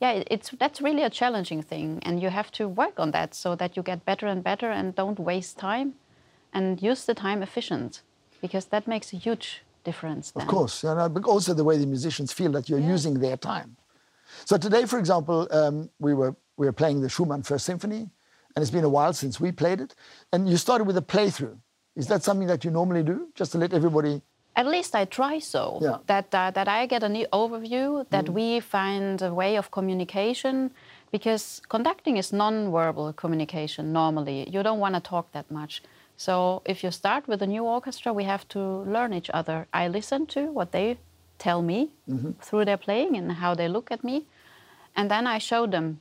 yeah, 0.00 0.22
it's 0.30 0.50
that's 0.58 0.80
really 0.80 1.02
a 1.02 1.10
challenging 1.10 1.62
thing, 1.62 1.98
and 2.02 2.22
you 2.22 2.30
have 2.30 2.50
to 2.52 2.66
work 2.68 2.98
on 2.98 3.10
that 3.10 3.34
so 3.34 3.54
that 3.56 3.76
you 3.76 3.82
get 3.82 4.04
better 4.06 4.26
and 4.26 4.42
better, 4.42 4.70
and 4.70 4.94
don't 4.94 5.18
waste 5.18 5.58
time, 5.58 5.94
and 6.52 6.82
use 6.82 7.04
the 7.04 7.14
time 7.14 7.42
efficient, 7.42 8.02
because 8.40 8.66
that 8.66 8.86
makes 8.86 9.12
a 9.12 9.16
huge 9.16 9.62
difference. 9.84 10.30
Then. 10.30 10.42
Of 10.42 10.48
course, 10.48 10.82
you 10.82 10.94
know, 10.94 11.08
but 11.08 11.24
also 11.24 11.54
the 11.54 11.64
way 11.64 11.78
the 11.78 11.86
musicians 11.86 12.32
feel 12.32 12.52
that 12.52 12.68
you're 12.68 12.78
using 12.94 13.14
their 13.20 13.36
time. 13.36 13.76
So 14.44 14.56
today, 14.56 14.84
for 14.86 14.98
example, 14.98 15.48
um, 15.50 15.90
we 15.98 16.14
were 16.14 16.34
we 16.56 16.66
were 16.66 16.72
playing 16.72 17.00
the 17.00 17.08
Schumann 17.08 17.42
First 17.42 17.64
Symphony, 17.66 18.10
and 18.54 18.62
it's 18.62 18.70
been 18.70 18.84
a 18.84 18.88
while 18.88 19.12
since 19.12 19.40
we 19.40 19.52
played 19.52 19.80
it. 19.80 19.94
And 20.32 20.48
you 20.48 20.56
started 20.56 20.84
with 20.84 20.96
a 20.96 21.02
playthrough. 21.02 21.56
Is 21.96 22.06
that 22.06 22.22
something 22.22 22.48
that 22.48 22.64
you 22.64 22.70
normally 22.70 23.02
do, 23.02 23.28
just 23.34 23.52
to 23.52 23.58
let 23.58 23.72
everybody? 23.72 24.22
At 24.56 24.66
least 24.66 24.94
I 24.94 25.04
try 25.04 25.38
so. 25.40 25.78
Yeah. 25.80 25.98
That 26.06 26.34
uh, 26.34 26.50
that 26.50 26.68
I 26.68 26.86
get 26.86 27.02
a 27.02 27.08
new 27.08 27.26
overview. 27.32 28.08
That 28.10 28.28
we 28.28 28.60
find 28.60 29.22
a 29.22 29.32
way 29.32 29.56
of 29.56 29.70
communication, 29.70 30.70
because 31.10 31.62
conducting 31.68 32.16
is 32.16 32.32
non-verbal 32.32 33.14
communication 33.14 33.92
normally. 33.92 34.48
You 34.50 34.62
don't 34.62 34.78
want 34.78 34.94
to 34.94 35.00
talk 35.00 35.32
that 35.32 35.50
much. 35.50 35.82
So 36.26 36.60
if 36.66 36.84
you 36.84 36.90
start 36.90 37.26
with 37.28 37.40
a 37.42 37.46
new 37.46 37.64
orchestra, 37.64 38.12
we 38.12 38.24
have 38.24 38.46
to 38.48 38.58
learn 38.94 39.12
each 39.14 39.30
other. 39.32 39.66
I 39.72 39.88
listen 39.88 40.26
to 40.26 40.40
what 40.52 40.70
they 40.70 40.98
tell 41.38 41.62
me 41.62 41.88
through 42.42 42.66
their 42.66 42.76
playing 42.76 43.16
and 43.16 43.32
how 43.32 43.54
they 43.54 43.68
look 43.68 43.90
at 43.90 44.04
me, 44.04 44.26
and 44.94 45.10
then 45.10 45.26
I 45.26 45.38
show 45.38 45.66
them 45.66 46.00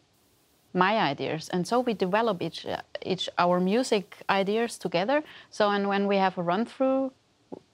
my 0.73 1.11
ideas, 1.11 1.49
and 1.53 1.65
so 1.65 1.79
we 1.79 1.93
develop 1.93 2.41
each 2.41 2.65
each 3.05 3.29
our 3.37 3.59
music 3.59 4.05
ideas 4.29 4.77
together. 4.77 5.23
So 5.51 5.69
and 5.69 5.87
when 5.87 6.07
we 6.07 6.17
have 6.17 6.37
a 6.37 6.43
run 6.43 6.65
through, 6.65 7.11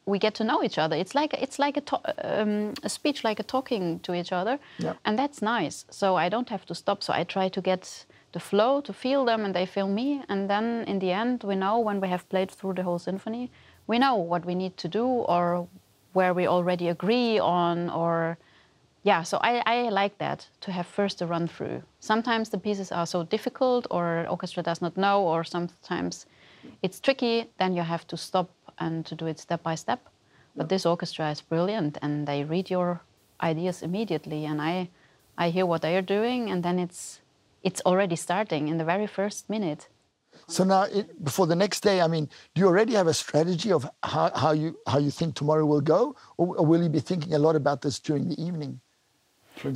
we 0.06 0.20
get 0.20 0.34
to 0.36 0.44
know 0.44 0.64
each 0.64 0.78
other. 0.78 0.96
It's 1.00 1.16
like 1.16 1.34
it's 1.44 1.58
like 1.66 1.78
a, 1.78 1.82
to- 1.82 2.42
um, 2.42 2.74
a 2.84 2.90
speech, 2.90 3.24
like 3.24 3.40
a 3.42 3.44
talking 3.44 4.00
to 4.02 4.14
each 4.14 4.32
other, 4.32 4.60
Yeah. 4.78 4.94
and 5.04 5.18
that's 5.18 5.42
nice. 5.42 5.86
So 5.90 6.16
I 6.26 6.30
don't 6.30 6.50
have 6.50 6.66
to 6.66 6.76
stop. 6.76 7.02
So 7.04 7.12
I 7.14 7.24
try 7.26 7.50
to 7.50 7.62
get 7.62 8.06
the 8.36 8.40
flow, 8.42 8.82
to 8.82 8.94
feel 8.94 9.24
them, 9.24 9.46
and 9.46 9.56
they 9.56 9.66
feel 9.66 9.88
me. 9.88 10.22
And 10.28 10.50
then 10.50 10.84
in 10.88 11.00
the 11.00 11.12
end, 11.12 11.44
we 11.44 11.56
know 11.56 11.80
when 11.80 12.02
we 12.02 12.10
have 12.10 12.28
played 12.28 12.52
through 12.52 12.74
the 12.74 12.84
whole 12.84 13.00
symphony, 13.00 13.50
we 13.88 13.98
know 13.98 14.16
what 14.16 14.46
we 14.46 14.56
need 14.56 14.76
to 14.78 14.90
do 14.90 15.08
or 15.08 15.68
where 16.12 16.34
we 16.34 16.46
already 16.48 16.90
agree 16.90 17.40
on 17.40 17.90
or 17.90 18.38
yeah 19.04 19.22
so 19.24 19.38
I, 19.42 19.64
I 19.66 19.90
like 19.90 20.18
that 20.18 20.48
to 20.62 20.72
have 20.72 20.88
first 20.88 21.22
a 21.22 21.26
run 21.26 21.48
through. 21.48 21.82
Sometimes 22.00 22.50
the 22.50 22.58
pieces 22.58 22.92
are 22.92 23.06
so 23.06 23.24
difficult 23.24 23.88
or 23.92 24.26
orchestra 24.30 24.64
does 24.64 24.82
not 24.82 24.98
know 24.98 25.24
or 25.24 25.44
sometimes 25.44 26.26
it's 26.82 27.00
tricky 27.00 27.46
then 27.58 27.74
you 27.76 27.84
have 27.84 28.08
to 28.08 28.18
stop 28.18 28.50
and 28.80 29.06
to 29.06 29.16
do 29.16 29.28
it 29.28 29.40
step 29.40 29.64
by 29.64 29.76
step. 29.76 30.00
But 30.56 30.70
this 30.70 30.86
orchestra 30.86 31.32
is 31.32 31.42
brilliant 31.42 31.98
and 32.02 32.28
they 32.28 32.44
read 32.44 32.70
your 32.70 33.02
ideas 33.42 33.84
immediately 33.84 34.46
and 34.46 34.62
i 34.62 34.90
i 35.38 35.50
hear 35.50 35.66
what 35.66 35.82
they 35.82 35.98
are 35.98 36.08
doing 36.18 36.50
and 36.52 36.64
then 36.64 36.80
it's 36.80 37.20
it's 37.68 37.82
already 37.86 38.16
starting 38.16 38.64
in 38.72 38.78
the 38.78 38.86
very 38.94 39.08
first 39.08 39.50
minute 39.50 39.84
So 40.48 40.64
now, 40.64 40.84
it, 41.00 41.06
before 41.24 41.48
the 41.48 41.56
next 41.56 41.80
day, 41.84 41.98
I 42.06 42.08
mean, 42.08 42.26
do 42.54 42.58
you 42.62 42.68
already 42.72 42.94
have 43.00 43.10
a 43.10 43.14
strategy 43.14 43.72
of 43.78 43.82
how, 44.14 44.26
how 44.44 44.52
you 44.62 44.70
how 44.92 45.00
you 45.06 45.12
think 45.20 45.30
tomorrow 45.36 45.66
will 45.74 45.86
go, 45.96 46.00
or, 46.40 46.46
or 46.60 46.66
will 46.70 46.82
you 46.86 46.90
be 46.90 47.00
thinking 47.12 47.34
a 47.34 47.40
lot 47.48 47.56
about 47.56 47.80
this 47.82 47.96
during 48.08 48.24
the 48.32 48.38
evening? 48.48 48.74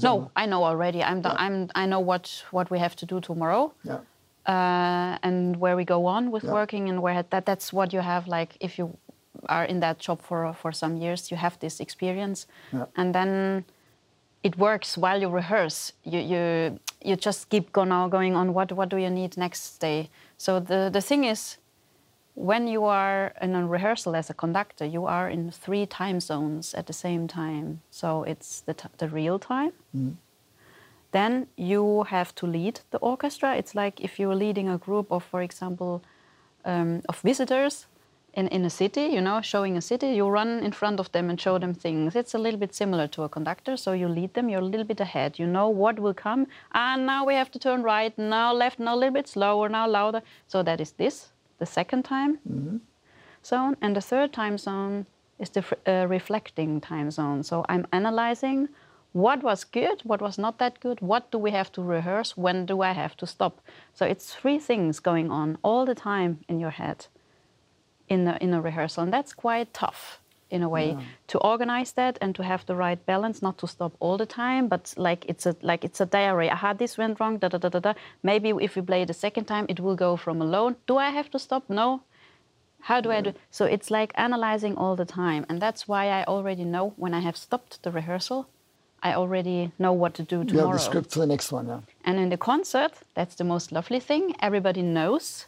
No 0.04 0.14
i 0.36 0.46
know 0.52 0.62
already 0.72 1.00
i'm, 1.10 1.22
the, 1.22 1.30
I'm 1.46 1.56
i 1.82 1.86
know 1.92 2.02
what 2.12 2.26
what 2.52 2.68
we 2.74 2.78
have 2.80 2.96
to 3.02 3.06
do 3.06 3.18
tomorrow 3.22 3.64
Yeah. 3.84 4.00
uh, 4.54 5.28
and 5.28 5.56
where 5.64 5.76
we 5.76 5.86
go 5.96 6.06
on 6.06 6.32
with 6.32 6.44
Yeah. 6.44 6.54
working 6.60 6.90
and 6.90 6.98
where 7.02 7.24
that 7.30 7.46
that's 7.46 7.68
what 7.78 7.94
you 7.94 8.02
have 8.02 8.24
like 8.38 8.52
if 8.60 8.78
you 8.80 8.86
are 9.48 9.66
in 9.74 9.80
that 9.80 9.98
job 10.08 10.20
for 10.22 10.54
for 10.54 10.72
some 10.74 10.94
years 11.04 11.32
you 11.32 11.38
have 11.38 11.56
this 11.60 11.80
experience 11.80 12.40
Yeah. 12.74 12.86
and 13.00 13.14
then 13.18 13.64
it 14.44 14.58
works 14.58 14.98
while 14.98 15.20
you 15.22 15.30
rehearse. 15.30 15.94
You 16.04 16.20
you 16.20 16.80
you 17.02 17.16
just 17.16 17.50
keep 17.50 17.72
going 17.72 17.92
on 17.92 18.10
going 18.10 18.36
on 18.36 18.54
what 18.54 18.72
what 18.72 18.90
do 18.90 18.98
you 18.98 19.10
need 19.10 19.38
next 19.38 19.80
day. 19.80 20.10
So 20.38 20.60
the 20.60 20.90
the 20.92 21.02
thing 21.02 21.26
is 21.26 21.58
when 22.36 22.68
you 22.68 22.86
are 22.86 23.34
in 23.42 23.56
a 23.56 23.68
rehearsal 23.68 24.16
as 24.16 24.30
a 24.30 24.34
conductor 24.34 24.86
you 24.86 25.06
are 25.06 25.30
in 25.30 25.52
three 25.52 25.86
time 25.86 26.20
zones 26.20 26.74
at 26.74 26.86
the 26.88 26.94
same 26.94 27.28
time. 27.28 27.82
So 27.92 28.24
it's 28.24 28.62
the, 28.62 28.74
t- 28.74 28.88
the 28.98 29.10
real 29.10 29.40
time. 29.40 29.74
Then 31.12 31.48
you 31.58 32.04
have 32.04 32.34
to 32.36 32.46
lead 32.46 32.82
the 32.92 32.98
orchestra. 33.00 33.56
It's 33.56 33.76
like 33.76 34.00
if 34.00 34.20
you're 34.20 34.36
leading 34.36 34.70
a 34.70 34.78
group 34.78 35.12
of, 35.12 35.24
for 35.24 35.42
example, 35.42 36.02
um, 36.64 37.02
of 37.10 37.20
visitors 37.22 37.88
in, 38.40 38.48
in 38.48 38.64
a 38.66 38.70
city, 38.70 39.02
you 39.16 39.22
know, 39.22 39.42
showing 39.42 39.76
a 39.76 39.82
city, 39.82 40.08
you 40.08 40.28
run 40.28 40.64
in 40.64 40.72
front 40.72 41.00
of 41.00 41.12
them 41.12 41.30
and 41.30 41.40
show 41.40 41.60
them 41.60 41.74
things. 41.74 42.16
It's 42.16 42.34
a 42.34 42.38
little 42.38 42.60
bit 42.60 42.74
similar 42.74 43.08
to 43.08 43.24
a 43.24 43.30
conductor. 43.30 43.76
So 43.76 43.92
you 43.92 44.08
lead 44.08 44.34
them, 44.34 44.48
you're 44.50 44.62
a 44.62 44.72
little 44.74 44.86
bit 44.86 45.02
ahead. 45.02 45.38
You 45.38 45.46
know 45.46 45.68
what 45.68 46.00
will 46.00 46.14
come. 46.14 46.48
And 46.72 47.06
now 47.06 47.26
we 47.26 47.34
have 47.34 47.52
to 47.52 47.60
turn 47.60 47.84
right, 47.84 48.18
now 48.18 48.54
left, 48.54 48.80
now 48.80 48.96
a 48.96 49.00
little 49.02 49.14
bit 49.14 49.28
slower, 49.28 49.68
now 49.68 49.88
louder. 49.88 50.22
So 50.48 50.64
that 50.64 50.80
is 50.80 50.92
this, 50.94 51.30
the 51.58 51.66
second 51.66 52.04
time 52.04 52.40
zone. 53.44 53.76
And 53.82 53.96
the 53.96 54.02
third 54.02 54.32
time 54.32 54.58
zone 54.58 55.06
is 55.38 55.50
the 55.50 55.64
uh, 55.86 56.08
reflecting 56.08 56.80
time 56.80 57.12
zone. 57.12 57.44
So 57.44 57.66
I'm 57.68 57.86
analyzing 57.92 58.70
what 59.12 59.44
was 59.44 59.66
good, 59.66 60.02
what 60.04 60.22
was 60.22 60.38
not 60.38 60.60
that 60.60 60.80
good, 60.80 61.02
what 61.02 61.32
do 61.32 61.38
we 61.38 61.52
have 61.52 61.72
to 61.74 61.82
rehearse, 61.82 62.38
when 62.38 62.66
do 62.66 62.82
I 62.82 62.94
have 62.94 63.18
to 63.18 63.28
stop. 63.28 63.60
So 63.94 64.06
it's 64.06 64.34
three 64.34 64.60
things 64.60 65.00
going 65.00 65.32
on 65.32 65.58
all 65.62 65.86
the 65.86 65.96
time 65.96 66.40
in 66.48 66.60
your 66.60 66.72
head 66.72 67.08
in 68.10 68.28
a, 68.28 68.38
in 68.42 68.54
a 68.54 68.62
rehearsal. 68.62 69.04
And 69.04 69.14
that's 69.14 69.34
quite 69.34 69.74
tough 69.74 70.20
in 70.50 70.64
a 70.64 70.70
way 70.70 70.98
to 71.28 71.38
organize 71.40 71.92
that 71.92 72.18
and 72.22 72.34
to 72.36 72.44
have 72.44 72.66
the 72.66 72.76
right 72.76 73.06
balance, 73.06 73.42
not 73.42 73.58
to 73.60 73.68
stop 73.68 73.94
all 74.00 74.18
the 74.18 74.26
time, 74.26 74.68
but 74.68 74.94
like 74.98 75.24
it's 75.30 75.46
a 75.46 75.56
like 75.62 75.86
it's 75.86 76.02
a 76.02 76.06
diary. 76.06 76.50
Aha, 76.50 76.74
this 76.74 76.98
went 76.98 77.20
wrong. 77.20 77.38
Da 77.38 77.50
da 77.50 77.60
da 77.60 77.70
da 77.70 77.80
da. 77.80 77.94
Maybe 78.24 78.50
if 78.50 78.76
we 78.76 78.82
play 78.82 79.02
it 79.04 79.10
a 79.10 79.14
second 79.14 79.46
time, 79.46 79.66
it 79.70 79.80
will 79.80 79.96
go 79.96 80.18
from 80.18 80.42
alone. 80.42 80.76
Do 80.88 80.98
I 80.98 81.10
have 81.12 81.30
to 81.32 81.40
stop? 81.40 81.64
No. 81.70 82.02
How 82.82 83.02
do 83.02 83.12
I 83.12 83.22
do? 83.22 83.34
So 83.52 83.66
it's 83.66 83.92
like 83.92 84.12
analyzing 84.16 84.76
all 84.78 84.96
the 84.96 85.06
time, 85.06 85.46
and 85.50 85.62
that's 85.62 85.88
why 85.88 86.08
I 86.08 86.24
already 86.24 86.64
know 86.64 86.94
when 86.98 87.14
I 87.14 87.20
have 87.20 87.36
stopped 87.36 87.84
the 87.84 87.92
rehearsal, 87.92 88.48
I 89.04 89.14
already 89.14 89.72
know 89.78 89.92
what 89.94 90.14
to 90.16 90.24
do 90.24 90.38
You 90.40 90.46
tomorrow. 90.46 90.68
have 90.70 90.78
the 90.78 90.86
script 90.86 91.12
for 91.12 91.20
the 91.20 91.28
next 91.28 91.52
one, 91.52 91.68
yeah. 91.68 91.82
And 92.06 92.18
in 92.20 92.30
the 92.30 92.38
concert, 92.38 92.94
that's 93.16 93.36
the 93.36 93.44
most 93.44 93.72
lovely 93.72 94.00
thing. 94.00 94.34
Everybody 94.40 94.82
knows 94.82 95.46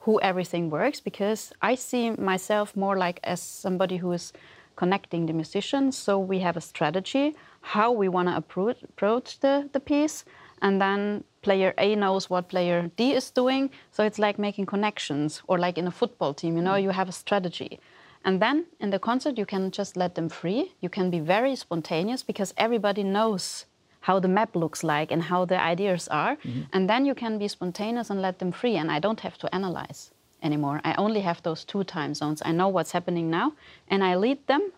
who 0.00 0.20
everything 0.20 0.70
works 0.70 1.00
because 1.00 1.52
I 1.62 1.74
see 1.74 2.10
myself 2.10 2.76
more 2.76 2.96
like 2.96 3.20
as 3.22 3.40
somebody 3.40 3.98
who 3.98 4.12
is 4.12 4.32
connecting 4.76 5.26
the 5.26 5.32
musicians. 5.32 5.96
So 5.96 6.18
we 6.18 6.38
have 6.40 6.56
a 6.56 6.60
strategy 6.60 7.36
how 7.60 7.92
we 7.92 8.08
want 8.08 8.28
to 8.28 8.36
approach, 8.36 9.40
the, 9.40 9.68
the 9.72 9.80
piece, 9.80 10.24
and 10.62 10.80
then 10.80 11.24
player 11.42 11.74
A 11.78 11.94
knows 11.94 12.30
what 12.30 12.48
player 12.48 12.90
D 12.96 13.12
is 13.12 13.30
doing. 13.30 13.70
So 13.90 14.04
it's 14.04 14.18
like 14.18 14.38
making 14.38 14.66
connections, 14.66 15.42
or 15.46 15.58
like 15.58 15.78
in 15.78 15.86
a 15.86 15.90
football 15.90 16.34
team, 16.34 16.56
you 16.56 16.62
know, 16.62 16.72
mm. 16.72 16.82
you 16.82 16.90
have 16.90 17.08
a 17.08 17.12
strategy. 17.12 17.80
And 18.24 18.40
then 18.40 18.66
in 18.80 18.90
the 18.90 18.98
concert, 18.98 19.38
you 19.38 19.46
can 19.46 19.70
just 19.70 19.96
let 19.96 20.14
them 20.14 20.28
free. 20.28 20.74
You 20.80 20.90
can 20.90 21.10
be 21.10 21.20
very 21.20 21.56
spontaneous 21.56 22.22
because 22.22 22.52
everybody 22.56 23.02
knows 23.02 23.64
how 24.00 24.18
the 24.18 24.28
map 24.28 24.56
looks 24.56 24.82
like 24.82 25.10
and 25.12 25.22
how 25.22 25.44
the 25.44 25.60
ideas 25.60 26.08
are. 26.08 26.36
And 26.72 26.88
then 26.88 27.04
you 27.04 27.14
can 27.14 27.38
be 27.38 27.48
spontaneous 27.48 28.10
and 28.10 28.20
let 28.22 28.38
them 28.38 28.52
free. 28.52 28.76
And 28.76 28.90
I 28.90 28.98
don't 28.98 29.20
have 29.20 29.36
to 29.38 29.54
analyze 29.54 30.10
anymore. 30.42 30.80
I 30.84 30.94
only 30.94 31.20
have 31.20 31.42
those 31.42 31.64
two 31.64 31.84
time 31.84 32.14
zones. 32.14 32.42
I 32.44 32.52
know 32.52 32.68
what's 32.68 32.92
happening 32.92 33.30
now 33.30 33.52
and 33.88 34.02
I 34.02 34.16
lead 34.16 34.46
them. 34.46 34.72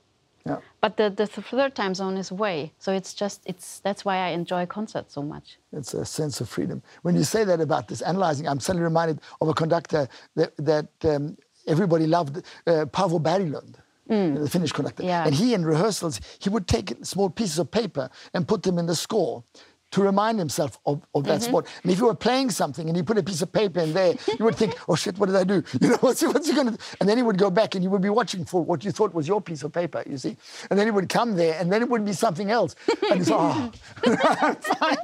Yeah. 0.45 0.59
But 0.81 0.97
the, 0.97 1.09
the 1.09 1.26
third 1.26 1.76
time 1.76 1.95
zone 1.95 2.17
is 2.17 2.33
way. 2.33 2.73
So 2.81 2.93
it's 2.93 3.14
just, 3.14 3.43
it's, 3.47 3.79
that's 3.79 4.05
why 4.05 4.17
I 4.17 4.31
enjoy 4.31 4.67
concerts 4.67 5.14
so 5.14 5.23
much. 5.23 5.59
It's 5.73 5.95
a 5.95 6.05
sense 6.05 6.41
of 6.41 6.49
freedom. 6.49 6.83
When 7.02 7.14
you 7.14 7.23
say 7.23 7.45
that 7.45 7.61
about 7.61 7.87
this 7.87 8.02
analyzing, 8.02 8.49
I'm 8.49 8.59
suddenly 8.59 8.83
reminded 8.83 9.21
of 9.41 9.49
a 9.49 9.55
conductor 9.55 10.09
that, 10.35 10.57
that 10.57 10.88
um, 11.05 11.37
everybody 11.69 12.09
loved, 12.09 12.38
uh, 12.67 12.87
Paavo 12.87 13.23
Berglund. 13.23 13.76
The 14.09 14.49
Finnish 14.50 14.73
conductor. 14.73 15.02
Mm. 15.02 15.06
Yeah. 15.06 15.25
And 15.26 15.35
he, 15.35 15.54
in 15.54 15.64
rehearsals, 15.64 16.21
he 16.38 16.49
would 16.50 16.66
take 16.66 16.94
small 17.02 17.30
pieces 17.30 17.59
of 17.59 17.71
paper 17.71 18.11
and 18.35 18.47
put 18.47 18.62
them 18.62 18.78
in 18.78 18.87
the 18.87 18.94
score 18.97 19.44
to 19.92 20.00
remind 20.02 20.38
himself 20.38 20.78
of, 20.87 21.02
of 21.14 21.25
that 21.25 21.40
Mm-hmm. 21.42 21.50
spot. 21.50 21.66
And 21.82 21.92
if 21.92 21.99
you 21.99 22.06
were 22.06 22.14
playing 22.14 22.49
something 22.50 22.88
and 22.88 22.97
he 22.97 23.02
put 23.02 23.18
a 23.18 23.23
piece 23.23 23.42
of 23.42 23.52
paper 23.52 23.80
in 23.80 23.92
there, 23.92 24.14
you 24.38 24.44
would 24.47 24.56
think, 24.56 24.75
oh 24.88 24.94
shit, 24.94 25.18
what 25.18 25.26
did 25.26 25.37
I 25.37 25.44
do? 25.44 25.62
You 25.82 25.88
know, 25.90 25.97
what's, 26.00 26.23
what's 26.23 26.49
he 26.49 26.54
going 26.54 26.68
to 26.68 26.73
do? 26.73 26.78
And 27.00 27.06
then 27.09 27.18
he 27.18 27.23
would 27.23 27.37
go 27.37 27.50
back 27.50 27.75
and 27.75 27.85
you 27.85 27.90
would 27.90 28.00
be 28.00 28.09
watching 28.09 28.44
for 28.47 28.64
what 28.64 28.85
you 28.85 28.90
thought 28.90 29.12
was 29.12 29.28
your 29.28 29.40
piece 29.42 29.62
of 29.62 29.73
paper, 29.73 30.02
you 30.09 30.16
see. 30.16 30.37
And 30.71 30.78
then 30.78 30.87
he 30.87 30.90
would 30.90 31.11
come 31.11 31.37
there 31.37 31.59
and 31.61 31.71
then 31.71 31.82
it 31.82 31.88
would 31.90 32.04
be 32.06 32.14
something 32.14 32.50
else. 32.50 32.75
And 33.11 33.18
he's, 33.18 33.30
oh, 33.30 33.71
I'm 34.06 34.56
fine. 34.56 34.97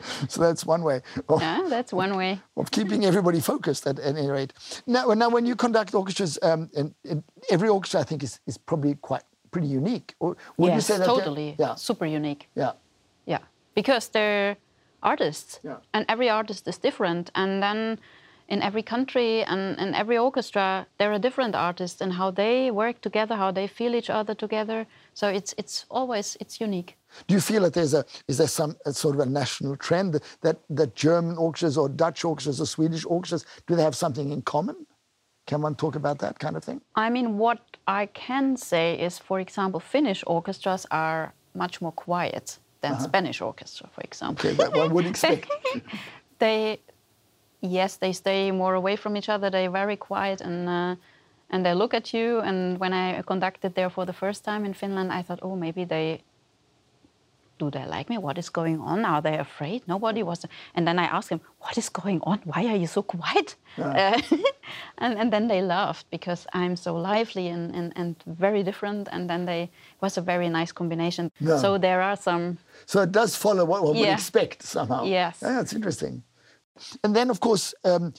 so 0.28 0.40
that's 0.40 0.64
one 0.64 0.82
way 0.82 1.00
of, 1.28 1.40
Yeah, 1.40 1.66
that's 1.68 1.92
one 1.92 2.16
way. 2.16 2.40
of 2.56 2.70
keeping 2.70 3.04
everybody 3.04 3.40
focused 3.40 3.86
at, 3.86 3.98
any 4.00 4.28
rate. 4.28 4.52
Now, 4.86 5.06
now 5.14 5.28
when 5.28 5.46
you 5.46 5.56
conduct 5.56 5.94
orchestras, 5.94 6.38
um, 6.42 6.70
and, 6.76 6.94
and 7.08 7.22
every 7.50 7.68
orchestra 7.68 8.00
I 8.00 8.04
think 8.04 8.22
is, 8.22 8.40
is 8.46 8.58
probably 8.58 8.94
quite 8.94 9.22
pretty 9.50 9.68
unique. 9.68 10.14
Or 10.20 10.36
would 10.56 10.68
you 10.68 10.74
yes, 10.74 10.86
say 10.86 10.98
that? 10.98 11.06
totally. 11.06 11.54
Yeah, 11.58 11.74
Super 11.76 12.06
unique. 12.06 12.48
yeah, 12.54 12.72
Yeah, 13.26 13.38
because 13.74 14.08
they're 14.08 14.56
artists, 15.02 15.60
Yeah. 15.62 15.76
and 15.92 16.04
every 16.08 16.28
artist 16.30 16.68
is 16.68 16.78
different. 16.78 17.30
And 17.34 17.62
then 17.62 17.98
in 18.48 18.62
every 18.62 18.82
country 18.82 19.44
and 19.44 19.78
in 19.78 19.94
every 19.94 20.18
orchestra, 20.18 20.86
there 20.98 21.12
are 21.12 21.18
different 21.18 21.54
artists 21.54 22.00
and 22.00 22.12
how 22.12 22.30
they 22.30 22.70
work 22.70 23.00
together, 23.00 23.36
how 23.36 23.50
they 23.50 23.66
feel 23.66 23.94
each 23.94 24.10
other 24.10 24.34
together. 24.34 24.86
So 25.14 25.28
it's 25.28 25.54
it's 25.58 25.86
always 25.90 26.36
it's 26.40 26.60
unique. 26.60 26.96
Do 27.26 27.34
you 27.34 27.40
feel 27.40 27.62
that 27.62 27.74
there's 27.74 27.94
a 27.94 28.04
is 28.28 28.38
there 28.38 28.48
some 28.48 28.76
a 28.86 28.92
sort 28.92 29.14
of 29.14 29.20
a 29.20 29.26
national 29.26 29.76
trend 29.76 30.20
that 30.40 30.58
that 30.70 30.94
German 30.94 31.36
orchestras 31.36 31.76
or 31.78 31.88
Dutch 31.88 32.24
orchestras 32.24 32.60
or 32.60 32.66
Swedish 32.66 33.04
orchestras 33.04 33.44
do 33.66 33.76
they 33.76 33.82
have 33.82 33.96
something 33.96 34.30
in 34.30 34.42
common? 34.42 34.86
Can 35.46 35.62
one 35.62 35.74
talk 35.74 35.96
about 35.96 36.18
that 36.20 36.38
kind 36.38 36.56
of 36.56 36.62
thing? 36.64 36.80
I 36.94 37.10
mean, 37.10 37.36
what 37.36 37.58
I 37.86 38.06
can 38.06 38.56
say 38.56 38.94
is, 38.94 39.18
for 39.18 39.40
example, 39.40 39.80
Finnish 39.80 40.22
orchestras 40.26 40.86
are 40.90 41.34
much 41.54 41.80
more 41.80 41.92
quiet 41.92 42.58
than 42.80 42.92
uh-huh. 42.92 43.04
Spanish 43.04 43.40
orchestra, 43.40 43.88
for 43.92 44.02
example. 44.02 44.50
Okay, 44.50 44.56
that 44.56 44.72
one 44.72 44.92
would 44.94 45.06
expect. 45.06 45.50
they, 46.38 46.78
yes, 47.62 47.96
they 47.96 48.12
stay 48.12 48.50
more 48.50 48.74
away 48.74 48.96
from 48.96 49.16
each 49.16 49.28
other. 49.28 49.48
They're 49.48 49.70
very 49.70 49.96
quiet 49.96 50.40
and 50.40 50.68
uh, 50.68 50.96
and 51.50 51.64
they 51.64 51.74
look 51.74 51.94
at 51.94 52.12
you. 52.12 52.40
And 52.40 52.78
when 52.78 52.92
I 52.92 53.22
conducted 53.22 53.74
there 53.74 53.90
for 53.90 54.04
the 54.06 54.12
first 54.12 54.44
time 54.44 54.64
in 54.64 54.74
Finland, 54.74 55.12
I 55.12 55.22
thought, 55.22 55.38
oh, 55.42 55.56
maybe 55.56 55.84
they 55.84 56.22
do 57.62 57.70
they 57.70 57.86
like 57.86 58.08
me? 58.10 58.18
What 58.18 58.38
is 58.38 58.50
going 58.50 58.80
on? 58.80 59.04
Are 59.04 59.22
they 59.22 59.38
afraid? 59.38 59.82
Nobody 59.86 60.22
was. 60.22 60.44
And 60.74 60.86
then 60.86 60.98
I 60.98 61.04
asked 61.04 61.28
him, 61.28 61.40
what 61.60 61.78
is 61.78 61.88
going 61.88 62.20
on? 62.22 62.40
Why 62.44 62.66
are 62.66 62.76
you 62.76 62.86
so 62.86 63.02
quiet? 63.02 63.54
Uh, 63.78 64.20
and, 64.98 65.18
and 65.20 65.32
then 65.32 65.46
they 65.48 65.62
laughed 65.62 66.06
because 66.10 66.46
I'm 66.52 66.76
so 66.76 66.96
lively 66.96 67.46
and, 67.48 67.74
and, 67.74 67.92
and 67.94 68.16
very 68.26 68.62
different. 68.62 69.08
And 69.12 69.30
then 69.30 69.46
they, 69.46 69.62
it 69.62 70.00
was 70.00 70.18
a 70.18 70.20
very 70.22 70.48
nice 70.48 70.72
combination. 70.72 71.30
Yeah. 71.40 71.58
So 71.58 71.78
there 71.78 72.02
are 72.02 72.16
some, 72.16 72.58
So 72.86 73.02
it 73.02 73.12
does 73.12 73.36
follow 73.36 73.64
what 73.64 73.84
one 73.84 73.96
would 73.96 74.08
expect 74.08 74.62
somehow. 74.62 75.04
Yes. 75.04 75.38
Yeah, 75.42 75.60
it's 75.60 75.72
interesting. 75.72 76.22
And 77.04 77.14
then, 77.14 77.30
of 77.30 77.40
course, 77.40 77.74
um, 77.84 78.12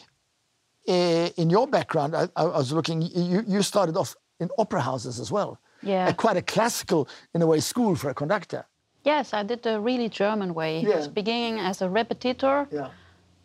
eh, 0.87 1.29
in 1.37 1.49
your 1.49 1.67
background, 1.67 2.15
I, 2.15 2.27
I 2.35 2.43
was 2.45 2.71
looking, 2.71 3.01
you, 3.01 3.43
you 3.47 3.61
started 3.61 3.97
off 3.97 4.15
in 4.39 4.49
opera 4.57 4.81
houses 4.81 5.19
as 5.19 5.31
well. 5.31 5.57
Yeah. 5.81 6.07
A 6.09 6.13
quite 6.13 6.37
a 6.37 6.41
classical, 6.41 7.07
in 7.33 7.41
a 7.41 7.47
way, 7.47 7.59
school 7.59 7.95
for 7.95 8.09
a 8.09 8.13
conductor. 8.13 8.65
yes, 9.05 9.33
I 9.33 9.43
did 9.43 9.63
the 9.63 9.79
really 9.81 10.07
German 10.07 10.53
way. 10.53 10.79
Yeah. 10.81 11.07
Beginning 11.13 11.59
as 11.59 11.81
a 11.81 11.89
repetitor, 11.89 12.67
Yeah. 12.71 12.87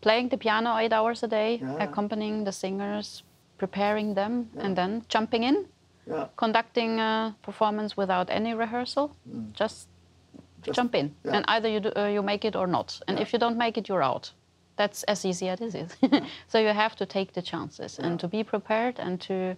playing 0.00 0.28
the 0.30 0.36
piano 0.38 0.76
eight 0.78 0.92
hours 0.92 1.22
a 1.24 1.26
day, 1.28 1.58
Yeah. 1.60 1.82
accompanying 1.82 2.44
the 2.44 2.52
singers, 2.52 3.24
preparing 3.58 4.14
them, 4.14 4.50
and 4.56 4.76
then 4.76 5.02
jumping 5.08 5.42
in, 5.42 5.66
Yeah. 6.06 6.26
conducting 6.36 7.00
a 7.00 7.34
performance 7.42 7.96
without 7.96 8.30
any 8.30 8.54
rehearsal. 8.54 9.10
Just, 9.60 9.88
jump 10.72 10.94
in, 10.94 11.08
Mm. 11.08 11.14
yeah. 11.24 11.36
and 11.36 11.44
either 11.48 11.68
you 11.68 11.80
do, 11.80 11.90
uh, 11.96 12.06
you 12.14 12.22
make 12.22 12.44
it 12.48 12.54
or 12.54 12.66
not. 12.68 13.00
And 13.08 13.18
if 13.18 13.32
you 13.32 13.38
don't 13.40 13.56
make 13.58 13.76
it, 13.80 13.88
you're 13.88 14.02
out. 14.12 14.32
That's 14.78 15.02
as 15.04 15.24
easy 15.24 15.48
as 15.48 15.60
it 15.60 15.74
is. 15.74 15.96
so 16.48 16.58
you 16.58 16.68
have 16.72 16.94
to 16.96 17.04
take 17.06 17.32
the 17.32 17.42
chances 17.42 17.98
and 17.98 18.20
to 18.20 18.28
be 18.28 18.44
prepared 18.44 18.98
and 19.00 19.20
to 19.20 19.56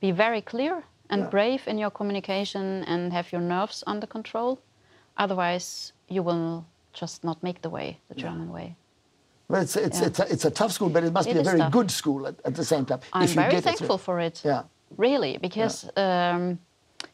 be 0.00 0.12
very 0.12 0.40
clear 0.40 0.82
and 1.10 1.22
Yeah. 1.22 1.30
brave 1.30 1.60
in 1.70 1.78
your 1.78 1.90
communication 1.90 2.84
and 2.86 3.12
have 3.12 3.26
your 3.32 3.42
nerves 3.42 3.82
under 3.86 4.06
control. 4.06 4.58
Otherwise, 5.16 5.92
you 6.08 6.22
will 6.24 6.64
just 7.00 7.24
not 7.24 7.42
make 7.42 7.60
the 7.62 7.68
way, 7.70 7.98
the 8.08 8.14
German 8.14 8.52
way. 8.52 8.76
Well, 9.48 9.62
it's, 9.62 9.76
it's, 9.76 10.00
Yeah. 10.00 10.06
it's, 10.08 10.20
a, 10.20 10.32
it's 10.32 10.44
a 10.44 10.50
tough 10.50 10.72
school, 10.72 10.88
but 10.88 11.02
it 11.04 11.12
must 11.12 11.28
It 11.28 11.34
be 11.34 11.40
a 11.40 11.42
very 11.44 11.58
tough. 11.58 11.72
good 11.72 11.90
school 11.90 12.26
at, 12.26 12.34
at 12.44 12.54
the 12.54 12.64
same 12.64 12.84
time. 12.84 13.00
I'm 13.12 13.24
if 13.24 13.30
you 13.30 13.40
very 13.42 13.50
get 13.50 13.58
it 13.58 13.64
thankful 13.64 13.98
for 13.98 14.20
it. 14.20 14.40
Yeah. 14.44 14.62
Really, 14.96 15.38
because 15.38 15.84
um, 15.96 16.58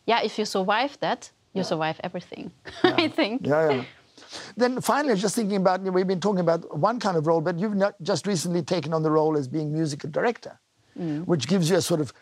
yeah, 0.06 0.20
if 0.24 0.38
you 0.38 0.44
survive 0.44 0.98
that, 1.00 1.30
you 1.54 1.64
survive 1.64 1.98
everything. 2.04 2.50
I 2.82 3.08
think. 3.08 3.46
Yeah, 3.46 3.70
yeah. 3.70 3.84
Then 4.56 4.80
finally, 4.80 5.14
just 5.16 5.34
thinking 5.36 5.56
about, 5.58 5.82
we've 5.82 6.06
been 6.06 6.20
talking 6.20 6.40
about 6.40 6.78
one 6.78 6.98
kind 6.98 7.16
of 7.16 7.26
role, 7.26 7.40
but 7.42 7.58
you've 7.58 7.74
not 7.76 7.94
just 8.02 8.26
recently 8.26 8.62
taken 8.62 8.94
on 8.94 9.02
the 9.02 9.10
role 9.10 9.36
as 9.36 9.48
being 9.48 9.72
musical 9.72 10.10
director, 10.10 10.58
Mm. 10.98 11.26
which 11.26 11.46
gives 11.46 11.68
you 11.68 11.76
a 11.76 11.82
sort 11.82 12.00
of 12.00 12.12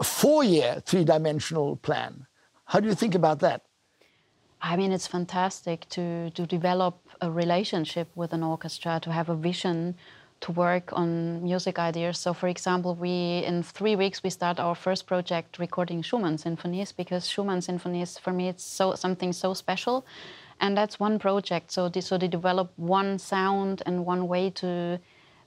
four-year, 0.00 0.80
three-dimensional 0.86 1.76
plan. 1.76 2.26
How 2.66 2.78
do 2.78 2.86
you 2.86 2.94
think 2.94 3.16
about 3.16 3.40
that? 3.40 3.62
I 4.62 4.76
mean, 4.76 4.92
it's 4.92 5.08
fantastic 5.08 5.88
to 5.90 6.30
to 6.30 6.46
develop 6.46 6.94
a 7.20 7.30
relationship 7.30 8.08
with 8.14 8.32
an 8.32 8.42
orchestra, 8.42 9.00
to 9.00 9.10
have 9.10 9.28
a 9.28 9.34
vision, 9.34 9.94
to 10.40 10.52
work 10.52 10.92
on 10.92 11.42
music 11.42 11.78
ideas. 11.78 12.18
So, 12.18 12.32
for 12.32 12.48
example, 12.48 12.94
we 12.94 13.44
in 13.44 13.62
three 13.62 13.96
weeks 13.96 14.22
we 14.22 14.30
start 14.30 14.60
our 14.60 14.74
first 14.74 15.06
project 15.06 15.58
recording 15.58 16.02
Schumann 16.02 16.38
symphonies 16.38 16.92
because 16.92 17.28
Schumann 17.28 17.60
symphonies 17.60 18.18
for 18.18 18.32
me 18.32 18.48
it's 18.48 18.64
so 18.64 18.94
something 18.94 19.32
so 19.32 19.54
special, 19.54 20.04
and 20.60 20.76
that's 20.76 20.98
one 21.00 21.18
project. 21.18 21.70
So, 21.72 21.88
they, 21.88 22.00
so 22.00 22.18
they 22.18 22.28
develop 22.28 22.72
one 22.76 23.18
sound 23.18 23.82
and 23.86 24.06
one 24.06 24.28
way 24.28 24.50
to 24.50 24.98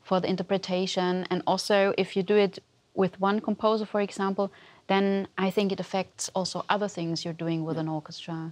for 0.03 0.19
the 0.19 0.27
interpretation, 0.29 1.27
and 1.29 1.43
also 1.45 1.93
if 1.97 2.15
you 2.15 2.23
do 2.23 2.36
it 2.36 2.60
with 2.95 3.19
one 3.19 3.39
composer, 3.39 3.86
for 3.86 4.01
example, 4.01 4.51
then 4.88 5.27
I 5.38 5.51
think 5.51 5.71
it 5.71 5.79
affects 5.79 6.29
also 6.33 6.65
other 6.67 6.88
things 6.88 7.23
you're 7.23 7.33
doing 7.45 7.63
with 7.63 7.77
an 7.77 7.88
orchestra. 7.88 8.51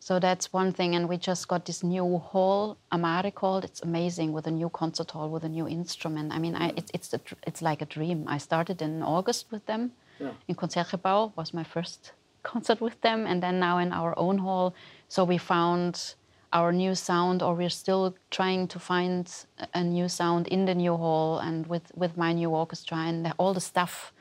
So 0.00 0.18
that's 0.18 0.52
one 0.52 0.72
thing, 0.72 0.94
and 0.96 1.08
we 1.08 1.16
just 1.16 1.48
got 1.48 1.64
this 1.64 1.82
new 1.82 2.18
hall, 2.18 2.76
Amare 2.92 3.30
called. 3.32 3.64
It's 3.64 3.82
amazing 3.82 4.32
with 4.32 4.46
a 4.46 4.50
new 4.50 4.68
concert 4.68 5.10
hall 5.12 5.28
with 5.30 5.44
a 5.44 5.48
new 5.48 5.66
instrument. 5.68 6.32
I 6.32 6.38
mean, 6.38 6.54
I, 6.54 6.72
it's 6.76 6.90
it's 6.92 7.12
a, 7.14 7.20
it's 7.46 7.62
like 7.62 7.82
a 7.82 7.86
dream. 7.86 8.24
I 8.26 8.38
started 8.38 8.82
in 8.82 9.02
August 9.02 9.46
with 9.52 9.64
them 9.66 9.92
Yeah. 10.18 10.32
in 10.48 10.54
Concertgebouw 10.54 11.32
was 11.36 11.52
my 11.54 11.64
first 11.64 12.12
concert 12.42 12.80
with 12.80 13.00
them, 13.00 13.26
and 13.26 13.42
then 13.42 13.58
now 13.58 13.78
in 13.78 13.92
our 13.92 14.12
own 14.18 14.38
hall. 14.38 14.74
So 15.08 15.24
we 15.24 15.38
found 15.38 16.14
our 16.52 16.72
new 16.72 16.94
sound, 16.94 17.42
or 17.42 17.54
we're 17.54 17.68
still 17.84 18.14
trying 18.30 18.68
to 18.68 18.78
find 18.78 19.30
a- 19.74 19.84
new 19.84 20.08
sound 20.08 20.46
in 20.48 20.64
the 20.66 20.74
new 20.74 20.96
hall, 20.96 21.38
and 21.38 21.66
with 21.66 21.92
with 21.94 22.16
my 22.16 22.32
new 22.32 22.50
orchestra 22.50 22.98
and 22.98 23.32
all 23.38 23.54
the 23.54 23.60
stuff 23.60 24.12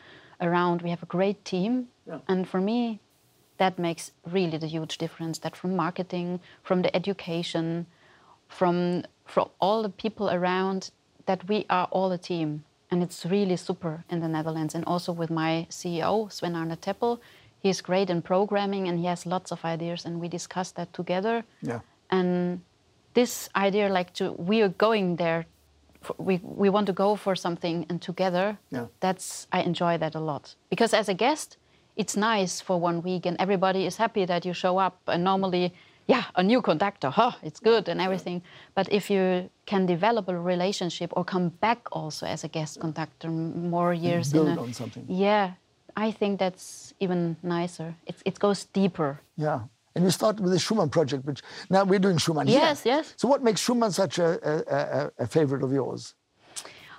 around. 0.42 0.82
We 0.82 0.90
have 0.90 1.04
a 1.04 1.06
great 1.18 1.46
team, 1.46 1.88
Yeah. 2.08 2.20
and 2.28 2.48
for 2.48 2.62
me, 2.62 3.00
that 3.58 3.80
makes 3.80 4.12
really 4.26 4.58
the 4.58 4.68
huge 4.68 4.98
difference 4.98 5.40
that 5.40 5.56
from 5.56 5.76
marketing 5.76 6.40
from 6.64 6.82
the 6.82 6.96
education 6.96 7.86
from 8.48 9.04
from 9.26 9.50
all 9.60 9.82
the 9.82 9.90
people 9.90 10.30
around 10.30 10.92
that 11.26 11.48
we 11.48 11.66
are 11.70 11.88
all 11.92 12.12
a 12.12 12.18
team 12.18 12.64
and 12.92 13.02
it's 13.02 13.26
really 13.26 13.56
super 13.56 14.04
in 14.10 14.20
the 14.20 14.28
netherlands 14.28 14.76
and 14.76 14.84
also 14.86 15.12
with 15.12 15.32
my 15.32 15.66
ceo 15.70 16.32
sven 16.32 16.56
arne 16.56 16.76
tepl 16.78 17.20
he's 17.66 17.82
great 17.82 18.10
in 18.10 18.22
programming 18.22 18.88
and 18.90 18.96
he 19.00 19.08
has 19.14 19.26
lots 19.26 19.52
of 19.52 19.60
ideas 19.66 20.06
and 20.06 20.14
we 20.22 20.28
discuss 20.28 20.72
that 20.74 20.90
together 21.00 21.44
Yeah. 21.62 21.80
and 22.18 22.60
this 23.14 23.50
idea 23.68 23.86
like 23.98 24.12
to 24.20 24.24
we 24.50 24.62
are 24.66 24.74
going 24.88 25.16
there 25.18 25.42
we, 26.28 26.36
we 26.64 26.70
want 26.76 26.86
to 26.88 26.94
go 26.94 27.16
for 27.16 27.36
something 27.36 27.86
and 27.90 27.98
together 28.10 28.48
Yeah. 28.72 28.86
that's 29.00 29.48
i 29.58 29.60
enjoy 29.72 29.98
that 29.98 30.16
a 30.16 30.20
lot 30.32 30.56
because 30.70 30.92
as 31.02 31.10
a 31.10 31.14
guest 31.26 31.58
it's 32.02 32.16
nice 32.34 32.62
for 32.68 32.76
one 32.90 33.02
week 33.02 33.26
and 33.26 33.36
everybody 33.40 33.82
is 33.90 33.98
happy 33.98 34.26
that 34.26 34.46
you 34.46 34.54
show 34.54 34.78
up 34.88 34.96
and 35.08 35.24
normally 35.24 35.66
yeah 36.08 36.24
a 36.36 36.44
new 36.44 36.62
conductor 36.62 37.10
huh 37.10 37.32
it's 37.48 37.60
good 37.60 37.90
and 37.90 38.00
everything 38.00 38.42
but 38.76 38.86
if 38.92 39.10
you 39.10 39.50
can 39.66 39.86
develop 39.88 40.28
a 40.30 40.38
relationship 40.54 41.10
or 41.18 41.24
come 41.26 41.50
back 41.62 41.80
also 41.92 42.26
as 42.28 42.44
a 42.44 42.48
guest 42.48 42.80
conductor 42.80 43.30
more 43.30 43.94
years 43.94 44.32
build 44.34 44.48
in 44.50 44.58
a, 44.58 44.62
on 44.62 44.74
something. 44.74 45.06
yeah 45.28 45.48
i 45.96 46.12
think 46.12 46.40
that's 46.40 46.94
even 47.00 47.36
nicer 47.44 47.96
it, 48.06 48.16
it 48.26 48.40
goes 48.40 48.66
deeper 48.66 49.20
Yeah. 49.38 49.60
And 49.96 50.04
you 50.04 50.12
started 50.12 50.42
with 50.44 50.52
the 50.52 50.60
Schumann 50.60 50.90
project, 50.90 51.24
which 51.26 51.42
now 51.70 51.86
we're 51.86 52.00
doing 52.00 52.18
Schumann 52.18 52.48
here. 52.48 52.60
Yes, 52.60 52.86
yes. 52.86 53.14
So 53.16 53.30
what 53.30 53.42
makes 53.42 53.62
Schumann 53.62 53.92
such 53.92 54.20
a, 54.20 54.30
a, 54.44 54.54
a, 54.80 55.12
a 55.24 55.28
favorite 55.28 55.64
of 55.64 55.72
yours? 55.72 56.16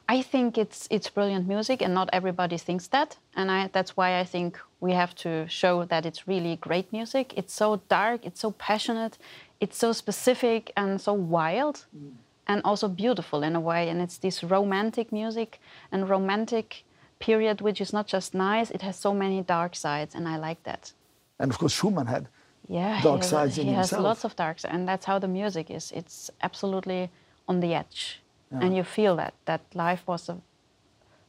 I 0.09 0.23
think 0.23 0.57
it's 0.57 0.87
it's 0.91 1.11
brilliant 1.11 1.47
music, 1.49 1.83
and 1.83 1.93
not 1.93 2.09
everybody 2.13 2.57
thinks 2.59 2.87
that. 2.89 3.19
And 3.35 3.51
I, 3.51 3.69
that's 3.73 3.97
why 3.97 4.21
I 4.21 4.25
think 4.25 4.59
we 4.81 4.93
have 4.93 5.15
to 5.17 5.47
show 5.49 5.85
that 5.85 6.07
it's 6.07 6.29
really 6.29 6.57
great 6.57 6.93
music. 6.93 7.35
It's 7.37 7.53
so 7.53 7.81
dark, 7.89 8.25
it's 8.25 8.41
so 8.41 8.53
passionate, 8.53 9.19
it's 9.61 9.77
so 9.77 9.93
specific 9.93 10.73
and 10.77 11.01
so 11.01 11.13
wild, 11.13 11.87
mm. 11.95 12.13
and 12.47 12.63
also 12.65 12.89
beautiful 12.89 13.43
in 13.43 13.57
a 13.57 13.61
way. 13.61 13.91
And 13.91 14.01
it's 14.01 14.19
this 14.19 14.45
romantic 14.45 15.13
music 15.13 15.59
and 15.91 16.09
romantic 16.09 16.85
period, 17.19 17.61
which 17.61 17.81
is 17.81 17.93
not 17.93 18.07
just 18.07 18.35
nice; 18.35 18.71
it 18.71 18.83
has 18.83 18.97
so 18.97 19.15
many 19.15 19.43
dark 19.43 19.75
sides, 19.77 20.15
and 20.15 20.29
I 20.29 20.37
like 20.37 20.63
that. 20.65 20.93
And 21.39 21.51
of 21.51 21.59
course, 21.59 21.75
Schumann 21.75 22.07
had 22.07 22.29
Yeah, 22.69 23.03
dark 23.03 23.23
he, 23.23 23.29
sides 23.29 23.59
in 23.59 23.67
he 23.67 23.73
has 23.75 23.93
lots 23.93 24.25
of 24.25 24.35
dark 24.37 24.59
sides, 24.59 24.75
and 24.75 24.89
that's 24.89 25.05
how 25.07 25.19
the 25.19 25.29
music 25.29 25.71
is. 25.71 25.93
It's 25.93 26.31
absolutely 26.43 27.11
on 27.49 27.61
the 27.61 27.75
edge, 27.75 28.23
and 28.51 28.77
you 28.77 28.85
feel 28.85 29.17
that 29.17 29.35
that 29.45 29.61
life 29.75 30.03
was 30.07 30.29
a, 30.29 30.37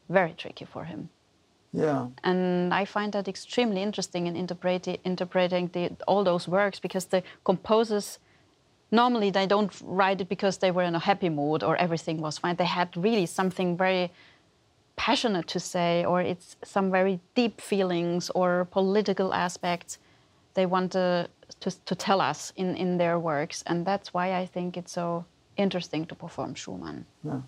very 0.10 0.34
tricky 0.38 0.66
for 0.66 0.86
him. 0.86 1.10
Yeah. 1.74 2.08
And 2.24 2.74
I 2.74 2.86
find 2.86 3.12
that 3.14 3.28
extremely 3.28 3.82
interesting 3.82 4.28
in 4.28 4.34
interpreti- 4.36 5.00
interpreting 5.04 5.70
the, 5.74 5.92
all 6.08 6.24
those 6.24 6.48
works 6.48 6.80
because 6.80 7.06
the 7.06 7.24
composers 7.44 8.20
normally 8.92 9.30
they 9.32 9.46
don't 9.46 9.72
write 9.84 10.22
it 10.22 10.30
because 10.30 10.58
they 10.58 10.72
were 10.72 10.84
in 10.84 10.96
a 10.96 11.00
happy 11.00 11.30
mood 11.30 11.64
or 11.64 11.76
everything 11.76 12.22
was 12.22 12.38
fine. 12.38 12.56
They 12.56 12.66
had 12.66 12.96
really 12.96 13.26
something 13.26 13.78
very 13.78 14.12
passionate 14.98 15.48
to 15.48 15.60
say, 15.60 16.04
or 16.06 16.22
it's 16.22 16.58
some 16.64 16.92
very 16.92 17.20
deep 17.36 17.62
feelings 17.62 18.30
or 18.32 18.66
political 18.72 19.34
aspects 19.34 20.00
they 20.56 20.66
want 20.66 20.92
to, 20.92 21.30
to, 21.62 21.70
to 21.86 21.96
tell 21.96 22.20
us 22.20 22.52
in, 22.56 22.76
in 22.76 22.98
their 22.98 23.18
works. 23.20 23.64
And 23.68 23.86
that's 23.86 24.14
why 24.14 24.34
I 24.42 24.46
think 24.46 24.76
it's 24.76 24.92
so 24.92 25.24
interesting 25.56 26.06
to 26.08 26.16
perform 26.16 26.56
Schumann. 26.56 27.06
Yeah. 27.24 27.42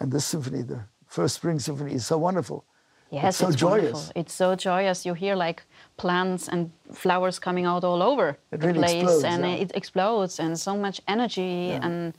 And 0.00 0.10
this 0.12 0.24
symphony, 0.24 0.62
the 0.62 0.80
first 1.06 1.34
spring 1.36 1.58
symphony, 1.58 1.94
is 1.94 2.06
so 2.06 2.16
wonderful. 2.18 2.64
Yes, 3.10 3.24
it's 3.28 3.36
so 3.38 3.48
it's 3.48 3.56
joyous. 3.56 3.92
wonderful. 3.92 4.12
It's 4.20 4.32
so 4.32 4.54
joyous. 4.56 5.06
You 5.06 5.14
hear 5.14 5.36
like 5.36 5.62
plants 5.96 6.48
and 6.48 6.70
flowers 6.92 7.38
coming 7.38 7.64
out 7.66 7.84
all 7.84 8.02
over 8.02 8.38
It 8.50 8.60
the 8.60 8.66
really 8.66 8.78
place, 8.78 9.02
explodes, 9.02 9.24
and 9.24 9.42
yeah. 9.44 9.62
it 9.62 9.70
explodes, 9.74 10.40
and 10.40 10.58
so 10.58 10.76
much 10.76 11.00
energy, 11.06 11.68
Yeah. 11.70 11.86
and 11.86 12.14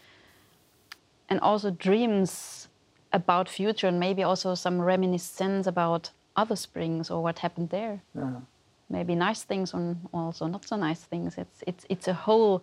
and 1.30 1.40
also 1.42 1.72
dreams 1.72 2.68
about 3.16 3.50
future 3.50 3.88
and 3.88 4.00
maybe 4.00 4.24
also 4.24 4.56
some 4.56 4.82
reminiscence 4.82 5.68
about 5.70 6.12
other 6.36 6.56
springs 6.56 7.10
or 7.12 7.24
what 7.24 7.40
happened 7.40 7.70
there. 7.70 8.00
Yeah. 8.14 8.42
Maybe 8.90 9.16
nice 9.16 9.44
things 9.46 9.74
and 9.74 9.96
also 10.14 10.48
not 10.48 10.66
so 10.68 10.76
nice 10.76 11.02
things. 11.10 11.38
It's 11.38 11.64
it's 11.68 11.86
it's 11.90 12.08
a 12.08 12.14
whole, 12.14 12.62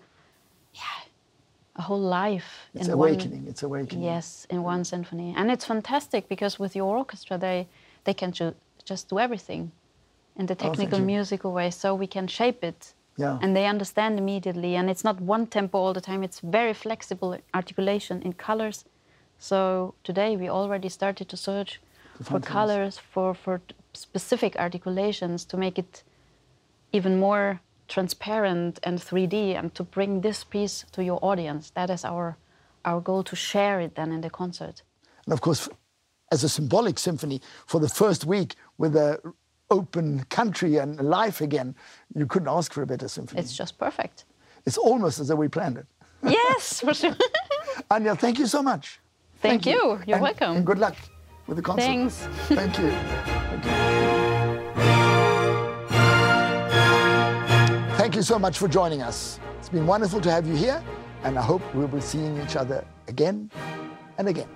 yeah, 0.74 0.98
a 1.76 1.82
whole 1.82 2.00
life. 2.24 2.50
It's 2.74 2.88
in 2.88 2.98
one- 2.98 3.08
awakening. 3.10 3.46
It's 3.50 3.62
awakening. 3.62 4.04
Yes, 4.04 4.46
in 4.50 4.62
one 4.66 4.84
symphony, 4.84 5.34
and 5.36 5.50
it's 5.50 5.64
fantastic 5.64 6.28
because 6.28 6.58
with 6.62 6.76
your 6.76 6.96
orchestra, 6.98 7.38
they 7.38 7.66
they 8.04 8.14
can 8.14 8.30
ju- 8.32 8.54
just 8.90 9.08
do 9.10 9.18
everything 9.18 9.70
in 10.36 10.46
the 10.46 10.54
Oh, 10.54 10.68
technical 10.68 10.98
you. 10.98 11.04
musical 11.06 11.50
way, 11.52 11.70
so 11.70 11.94
we 11.98 12.06
can 12.06 12.26
shape 12.28 12.66
it. 12.66 12.94
Yeah. 13.18 13.38
And 13.42 13.54
they 13.56 13.66
understand 13.66 14.18
immediately, 14.18 14.76
and 14.78 14.88
it's 14.90 15.04
not 15.04 15.16
one 15.20 15.46
tempo 15.46 15.78
all 15.78 15.92
the 15.92 16.00
time. 16.00 16.24
It's 16.24 16.40
very 16.42 16.74
flexible 16.74 17.36
articulation 17.52 18.22
in 18.22 18.32
colors. 18.32 18.84
So 19.42 19.94
today 20.04 20.36
we 20.36 20.48
already 20.48 20.88
started 20.88 21.28
to 21.30 21.36
search 21.36 21.80
To 22.18 22.24
for 22.24 22.38
colors, 22.38 22.98
for 22.98 23.34
for 23.34 23.60
specific 23.92 24.54
articulations 24.56 25.44
to 25.46 25.56
make 25.56 25.80
it 25.80 26.04
even 26.92 27.18
more 27.18 27.60
transparent 27.88 28.78
and 28.84 29.00
3D, 29.00 29.58
and 29.58 29.74
to 29.74 29.82
bring 29.82 30.20
this 30.20 30.44
piece 30.44 30.84
to 30.92 31.02
your 31.02 31.18
audience. 31.22 31.72
That 31.74 31.90
is 31.90 32.04
our 32.04 32.36
our 32.84 33.00
goal 33.00 33.24
to 33.24 33.34
share 33.34 33.80
it 33.80 33.94
then 33.94 34.12
in 34.12 34.20
the 34.20 34.30
concert. 34.30 34.82
And 35.26 35.32
of 35.32 35.40
course, 35.40 35.68
as 36.30 36.44
a 36.44 36.48
symbolic 36.48 36.98
symphony, 36.98 37.40
for 37.66 37.80
the 37.80 37.88
first 37.88 38.24
week 38.24 38.54
with 38.78 38.94
a 38.94 39.18
open 39.70 40.24
country 40.28 40.78
and 40.78 41.00
life 41.00 41.40
again, 41.40 41.74
you 42.14 42.26
couldn't 42.26 42.48
ask 42.58 42.72
for 42.72 42.82
a 42.82 42.86
better 42.86 43.08
symphony. 43.08 43.40
It's 43.40 43.56
just 43.56 43.76
perfect. 43.76 44.24
It's 44.66 44.78
almost 44.78 45.18
as 45.18 45.26
though 45.26 45.40
we 45.44 45.48
planned 45.48 45.78
it. 45.78 45.86
yes, 46.22 46.80
for 46.80 46.94
sure. 46.94 47.16
Anja, 47.90 48.16
thank 48.16 48.38
you 48.38 48.46
so 48.46 48.62
much. 48.62 49.01
Thank 49.42 49.66
you. 49.66 50.00
You're 50.06 50.16
And- 50.16 50.22
welcome. 50.22 50.56
And 50.56 50.66
good 50.66 50.78
luck 50.78 50.96
with 51.46 51.56
the 51.56 51.62
concert. 51.62 51.82
Thanks. 51.82 52.14
Thank 52.48 52.78
you. 52.78 52.90
Thank 52.90 53.64
you. 53.64 53.72
Thank 57.96 58.16
you 58.16 58.22
so 58.22 58.38
much 58.38 58.58
for 58.58 58.68
joining 58.68 59.02
us. 59.02 59.38
It's 59.58 59.68
been 59.68 59.86
wonderful 59.86 60.20
to 60.20 60.30
have 60.30 60.46
you 60.46 60.54
here, 60.56 60.82
and 61.24 61.38
I 61.38 61.42
hope 61.42 61.62
we'll 61.74 61.88
be 61.88 62.00
seeing 62.00 62.40
each 62.42 62.56
other 62.56 62.84
again 63.08 63.50
and 64.18 64.28
again. 64.28 64.48